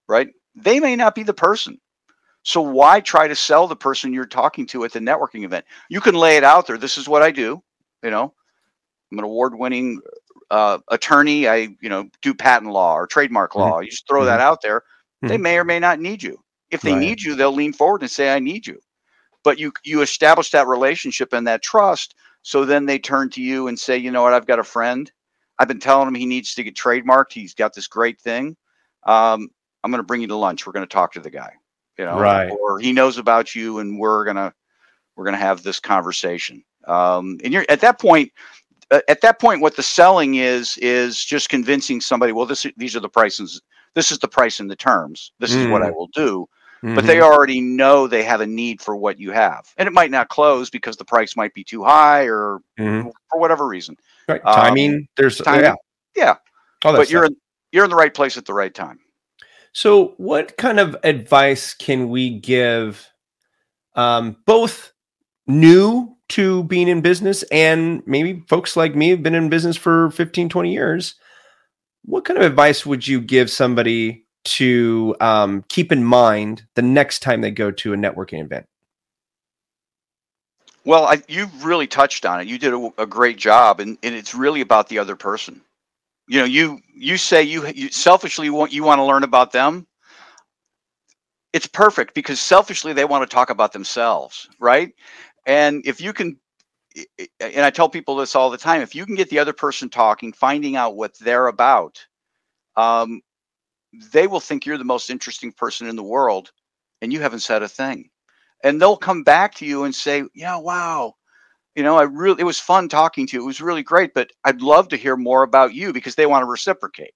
Right? 0.07 0.29
They 0.55 0.79
may 0.79 0.95
not 0.95 1.15
be 1.15 1.23
the 1.23 1.33
person. 1.33 1.79
So 2.43 2.61
why 2.61 3.01
try 3.01 3.27
to 3.27 3.35
sell 3.35 3.67
the 3.67 3.75
person 3.75 4.13
you're 4.13 4.25
talking 4.25 4.67
to 4.67 4.85
at 4.85 4.91
the 4.91 4.99
networking 4.99 5.45
event? 5.45 5.65
You 5.89 5.99
can 5.99 6.13
lay 6.13 6.37
it 6.37 6.43
out 6.43 6.67
there. 6.67 6.77
This 6.77 6.97
is 6.97 7.09
what 7.09 7.23
I 7.23 7.31
do. 7.31 7.61
You 8.03 8.11
know, 8.11 8.33
I'm 9.11 9.17
an 9.17 9.23
award-winning 9.23 9.99
uh, 10.51 10.77
attorney. 10.89 11.47
I, 11.47 11.75
you 11.81 11.89
know, 11.89 12.07
do 12.21 12.35
patent 12.35 12.71
law 12.71 12.93
or 12.95 13.07
trademark 13.07 13.53
mm-hmm. 13.53 13.61
law. 13.61 13.79
You 13.79 13.89
just 13.89 14.07
throw 14.07 14.21
mm-hmm. 14.21 14.27
that 14.27 14.41
out 14.41 14.61
there. 14.61 14.81
Mm-hmm. 14.81 15.27
They 15.27 15.37
may 15.37 15.57
or 15.57 15.63
may 15.63 15.79
not 15.79 15.99
need 15.99 16.21
you. 16.21 16.37
If 16.69 16.81
they 16.81 16.93
right. 16.93 16.99
need 16.99 17.21
you, 17.21 17.35
they'll 17.35 17.51
lean 17.51 17.73
forward 17.73 18.01
and 18.01 18.11
say, 18.11 18.33
"I 18.33 18.39
need 18.39 18.67
you." 18.67 18.79
But 19.43 19.57
you 19.57 19.71
you 19.83 20.01
establish 20.01 20.51
that 20.51 20.67
relationship 20.67 21.33
and 21.33 21.47
that 21.47 21.63
trust. 21.63 22.15
So 22.45 22.63
then 22.63 22.85
they 22.85 22.99
turn 22.99 23.29
to 23.31 23.41
you 23.41 23.67
and 23.67 23.79
say, 23.79 23.97
"You 23.97 24.11
know 24.11 24.21
what? 24.21 24.33
I've 24.33 24.45
got 24.45 24.59
a 24.59 24.63
friend. 24.63 25.11
I've 25.57 25.67
been 25.67 25.79
telling 25.79 26.07
him 26.07 26.15
he 26.15 26.25
needs 26.25 26.53
to 26.55 26.63
get 26.63 26.75
trademarked. 26.75 27.33
He's 27.33 27.53
got 27.53 27.73
this 27.73 27.87
great 27.87 28.19
thing. 28.19 28.55
Um, 29.03 29.49
I'm 29.83 29.91
going 29.91 29.99
to 29.99 30.03
bring 30.03 30.21
you 30.21 30.27
to 30.27 30.35
lunch. 30.35 30.65
We're 30.65 30.73
going 30.73 30.87
to 30.87 30.93
talk 30.93 31.13
to 31.13 31.19
the 31.19 31.29
guy." 31.29 31.53
you 31.97 32.05
know, 32.05 32.19
right. 32.19 32.49
or 32.49 32.79
he 32.79 32.91
knows 32.91 33.17
about 33.17 33.55
you 33.55 33.79
and 33.79 33.99
we're 33.99 34.25
gonna 34.25 34.53
we're 35.15 35.25
gonna 35.25 35.37
have 35.37 35.63
this 35.63 35.79
conversation. 35.79 36.63
Um, 36.87 37.37
and 37.43 37.53
you're 37.53 37.65
at 37.69 37.81
that 37.81 37.99
point. 37.99 38.31
Uh, 38.91 38.99
at 39.07 39.21
that 39.21 39.39
point, 39.39 39.61
what 39.61 39.75
the 39.75 39.83
selling 39.83 40.35
is 40.35 40.77
is 40.77 41.23
just 41.23 41.49
convincing 41.49 41.99
somebody. 41.99 42.31
Well, 42.31 42.45
this 42.45 42.65
these 42.77 42.95
are 42.95 42.99
the 42.99 43.09
prices. 43.09 43.61
This 43.95 44.11
is 44.11 44.19
the 44.19 44.27
price 44.27 44.59
and 44.59 44.69
the 44.69 44.75
terms. 44.75 45.31
This 45.39 45.53
mm. 45.53 45.61
is 45.61 45.67
what 45.67 45.81
I 45.81 45.89
mm. 45.89 45.95
will 45.95 46.07
do. 46.07 46.47
Mm-hmm. 46.85 46.93
But 46.93 47.07
they 47.07 47.15
mm-hmm. 47.15 47.23
already 47.23 47.61
know 47.61 48.05
they 48.05 48.21
have 48.21 48.41
a 48.41 48.45
need 48.45 48.79
for 48.79 48.95
what 48.95 49.19
you 49.19 49.31
have, 49.31 49.73
and 49.75 49.87
it 49.87 49.91
might 49.91 50.11
not 50.11 50.29
close 50.29 50.69
because 50.69 50.97
the 50.97 51.05
price 51.05 51.35
might 51.35 51.51
be 51.55 51.63
too 51.63 51.83
high 51.83 52.25
or 52.27 52.59
mm-hmm. 52.77 53.09
for 53.31 53.39
whatever 53.39 53.65
reason. 53.65 53.97
Right. 54.27 54.41
Timing. 54.43 54.93
Um, 54.93 55.07
there's 55.17 55.39
timing. 55.39 55.63
Yeah. 55.63 55.75
Yeah. 56.15 56.35
but 56.83 57.09
you're 57.09 57.25
in, 57.25 57.35
you're 57.71 57.85
in 57.85 57.89
the 57.89 57.95
right 57.95 58.13
place 58.13 58.37
at 58.37 58.45
the 58.45 58.53
right 58.53 58.73
time. 58.73 58.99
So, 59.73 60.13
what 60.17 60.57
kind 60.57 60.79
of 60.79 60.95
advice 61.03 61.73
can 61.73 62.09
we 62.09 62.37
give 62.37 63.09
um, 63.95 64.37
both 64.45 64.93
new 65.47 66.15
to 66.29 66.65
being 66.65 66.87
in 66.87 67.01
business 67.01 67.41
and 67.51 68.03
maybe 68.05 68.43
folks 68.47 68.77
like 68.77 68.95
me 68.95 69.09
have 69.09 69.23
been 69.23 69.33
in 69.33 69.49
business 69.49 69.75
for 69.75 70.11
15, 70.11 70.49
20 70.49 70.71
years? 70.71 71.15
What 72.03 72.25
kind 72.25 72.37
of 72.37 72.45
advice 72.45 72.85
would 72.85 73.07
you 73.07 73.19
give 73.21 73.49
somebody 73.49 74.24
to 74.45 75.15
um, 75.19 75.63
keep 75.67 75.91
in 75.91 76.03
mind 76.03 76.65
the 76.75 76.81
next 76.81 77.19
time 77.19 77.41
they 77.41 77.51
go 77.51 77.71
to 77.71 77.93
a 77.93 77.97
networking 77.97 78.41
event? 78.41 78.65
Well, 80.83 81.05
I, 81.05 81.21
you 81.27 81.47
really 81.61 81.87
touched 81.87 82.25
on 82.25 82.39
it. 82.41 82.47
You 82.47 82.59
did 82.59 82.73
a, 82.73 82.89
a 82.99 83.05
great 83.07 83.37
job, 83.37 83.79
and, 83.79 83.97
and 84.03 84.13
it's 84.13 84.35
really 84.35 84.61
about 84.61 84.87
the 84.87 84.99
other 84.99 85.15
person 85.15 85.61
you 86.27 86.39
know 86.39 86.45
you 86.45 86.79
you 86.93 87.17
say 87.17 87.43
you, 87.43 87.67
you 87.67 87.89
selfishly 87.89 88.49
want 88.49 88.73
you 88.73 88.83
want 88.83 88.99
to 88.99 89.03
learn 89.03 89.23
about 89.23 89.51
them 89.51 89.85
it's 91.53 91.67
perfect 91.67 92.13
because 92.13 92.39
selfishly 92.39 92.93
they 92.93 93.05
want 93.05 93.27
to 93.27 93.33
talk 93.33 93.49
about 93.49 93.71
themselves 93.73 94.47
right 94.59 94.93
and 95.45 95.85
if 95.85 96.01
you 96.01 96.13
can 96.13 96.37
and 97.39 97.61
i 97.61 97.69
tell 97.69 97.89
people 97.89 98.15
this 98.15 98.35
all 98.35 98.49
the 98.49 98.57
time 98.57 98.81
if 98.81 98.95
you 98.95 99.05
can 99.05 99.15
get 99.15 99.29
the 99.29 99.39
other 99.39 99.53
person 99.53 99.89
talking 99.89 100.33
finding 100.33 100.75
out 100.75 100.95
what 100.95 101.17
they're 101.19 101.47
about 101.47 102.05
um, 102.77 103.21
they 104.11 104.27
will 104.27 104.39
think 104.39 104.65
you're 104.65 104.77
the 104.77 104.83
most 104.83 105.09
interesting 105.09 105.51
person 105.51 105.87
in 105.87 105.95
the 105.95 106.03
world 106.03 106.51
and 107.01 107.11
you 107.13 107.19
haven't 107.19 107.39
said 107.39 107.63
a 107.63 107.67
thing 107.67 108.09
and 108.63 108.81
they'll 108.81 108.97
come 108.97 109.23
back 109.23 109.55
to 109.55 109.65
you 109.65 109.83
and 109.83 109.93
say 109.95 110.23
yeah 110.33 110.57
wow 110.57 111.13
you 111.75 111.83
know, 111.83 111.97
I 111.97 112.03
really, 112.03 112.41
it 112.41 112.45
was 112.45 112.59
fun 112.59 112.87
talking 112.87 113.27
to 113.27 113.37
you. 113.37 113.43
It 113.43 113.45
was 113.45 113.61
really 113.61 113.83
great, 113.83 114.13
but 114.13 114.31
I'd 114.45 114.61
love 114.61 114.87
to 114.89 114.97
hear 114.97 115.17
more 115.17 115.43
about 115.43 115.73
you 115.73 115.91
because 115.91 116.15
they 116.15 116.25
want 116.25 116.41
to 116.41 116.49
reciprocate, 116.49 117.13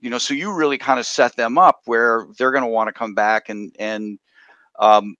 you 0.00 0.10
know, 0.10 0.18
so 0.18 0.34
you 0.34 0.52
really 0.52 0.76
kind 0.76 0.98
of 0.98 1.06
set 1.06 1.36
them 1.36 1.56
up 1.56 1.80
where 1.84 2.26
they're 2.36 2.50
going 2.50 2.64
to 2.64 2.68
want 2.68 2.88
to 2.88 2.92
come 2.92 3.14
back 3.14 3.48
and, 3.48 3.74
and, 3.78 4.18
um, 4.80 5.14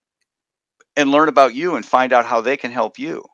and 0.97 1.13
learn 1.13 1.29
about 1.29 1.55
you 1.55 1.77
and 1.77 1.87
find 1.87 2.13
out 2.13 2.27
how 2.27 2.41
they 2.41 2.57
can 2.57 2.73
help 2.73 2.99
you. 2.99 3.25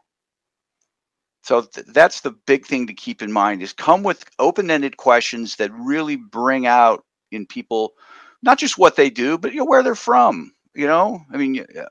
So 1.43 1.63
th- 1.63 1.87
that's 1.95 2.21
the 2.21 2.33
big 2.47 2.67
thing 2.67 2.87
to 2.87 2.93
keep 2.93 3.23
in 3.23 3.33
mind 3.33 3.63
is 3.63 3.73
come 3.73 4.03
with 4.03 4.25
open-ended 4.39 4.99
questions 4.99 5.57
that 5.57 5.73
really 5.73 6.17
bring 6.17 6.67
out 6.67 7.05
in 7.31 7.47
people 7.47 7.95
not 8.43 8.59
just 8.59 8.79
what 8.79 8.97
they 8.97 9.11
do, 9.11 9.39
but 9.39 9.53
you 9.53 9.59
know 9.59 9.65
where 9.65 9.83
they're 9.83 9.95
from. 9.95 10.53
You 10.75 10.87
know, 10.87 11.21
I 11.33 11.37
mean, 11.37 11.65
uh, 11.77 11.85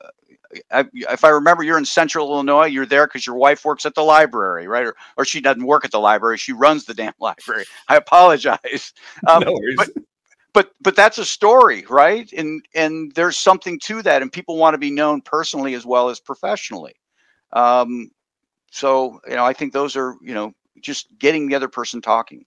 I, 0.71 0.85
if 0.93 1.23
I 1.23 1.29
remember, 1.29 1.63
you're 1.63 1.77
in 1.77 1.85
Central 1.85 2.31
Illinois. 2.31 2.67
You're 2.67 2.85
there 2.85 3.05
because 3.05 3.25
your 3.27 3.35
wife 3.35 3.65
works 3.65 3.85
at 3.85 3.95
the 3.95 4.03
library, 4.03 4.67
right? 4.67 4.85
Or, 4.85 4.95
or 5.17 5.25
she 5.25 5.41
doesn't 5.41 5.65
work 5.65 5.83
at 5.83 5.91
the 5.91 5.99
library; 5.99 6.37
she 6.37 6.53
runs 6.53 6.85
the 6.85 6.93
damn 6.93 7.13
library. 7.19 7.65
I 7.87 7.97
apologize. 7.97 8.93
Um, 9.27 9.43
no 9.43 9.59
but, 9.75 9.89
but 10.53 10.71
but 10.81 10.95
that's 10.95 11.17
a 11.17 11.25
story, 11.25 11.85
right? 11.89 12.31
And 12.31 12.65
and 12.73 13.11
there's 13.13 13.37
something 13.37 13.79
to 13.81 14.01
that, 14.03 14.21
and 14.21 14.31
people 14.31 14.57
want 14.57 14.73
to 14.73 14.79
be 14.79 14.91
known 14.91 15.21
personally 15.21 15.73
as 15.73 15.85
well 15.85 16.09
as 16.09 16.19
professionally. 16.19 16.95
Um, 17.51 18.11
so 18.71 19.19
you 19.27 19.35
know, 19.35 19.43
I 19.45 19.53
think 19.53 19.73
those 19.73 19.95
are 19.95 20.15
you 20.21 20.33
know 20.33 20.53
just 20.81 21.07
getting 21.19 21.47
the 21.47 21.55
other 21.55 21.67
person 21.67 22.01
talking. 22.01 22.45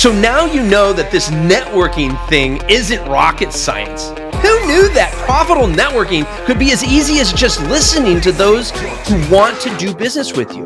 So 0.00 0.10
now 0.10 0.46
you 0.46 0.62
know 0.62 0.94
that 0.94 1.10
this 1.10 1.28
networking 1.28 2.16
thing 2.30 2.58
isn't 2.70 3.06
rocket 3.06 3.52
science. 3.52 4.08
Who 4.08 4.66
knew 4.66 4.88
that 4.94 5.12
profitable 5.26 5.66
networking 5.66 6.24
could 6.46 6.58
be 6.58 6.72
as 6.72 6.82
easy 6.82 7.18
as 7.18 7.34
just 7.34 7.60
listening 7.64 8.18
to 8.22 8.32
those 8.32 8.70
who 8.70 9.30
want 9.30 9.60
to 9.60 9.76
do 9.76 9.94
business 9.94 10.34
with 10.34 10.56
you? 10.56 10.64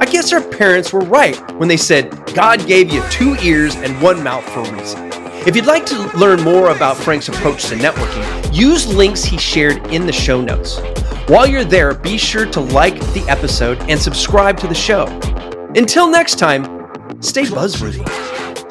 I 0.00 0.06
guess 0.08 0.32
our 0.32 0.40
parents 0.40 0.92
were 0.92 1.00
right 1.00 1.34
when 1.56 1.68
they 1.68 1.76
said 1.76 2.12
God 2.36 2.64
gave 2.68 2.88
you 2.92 3.02
two 3.10 3.34
ears 3.42 3.74
and 3.74 4.00
one 4.00 4.22
mouth 4.22 4.48
for 4.50 4.60
a 4.60 4.72
reason. 4.72 5.10
If 5.44 5.56
you'd 5.56 5.66
like 5.66 5.84
to 5.86 6.16
learn 6.16 6.40
more 6.42 6.70
about 6.70 6.96
Frank's 6.96 7.28
approach 7.28 7.64
to 7.70 7.74
networking, 7.74 8.54
use 8.54 8.86
links 8.86 9.24
he 9.24 9.38
shared 9.38 9.84
in 9.88 10.06
the 10.06 10.12
show 10.12 10.40
notes. 10.40 10.78
While 11.26 11.48
you're 11.48 11.64
there, 11.64 11.94
be 11.94 12.16
sure 12.16 12.46
to 12.46 12.60
like 12.60 13.00
the 13.12 13.24
episode 13.26 13.80
and 13.90 14.00
subscribe 14.00 14.56
to 14.58 14.68
the 14.68 14.74
show. 14.76 15.06
Until 15.74 16.08
next 16.08 16.38
time, 16.38 16.62
stay 17.20 17.42
buzzworthy. 17.42 18.35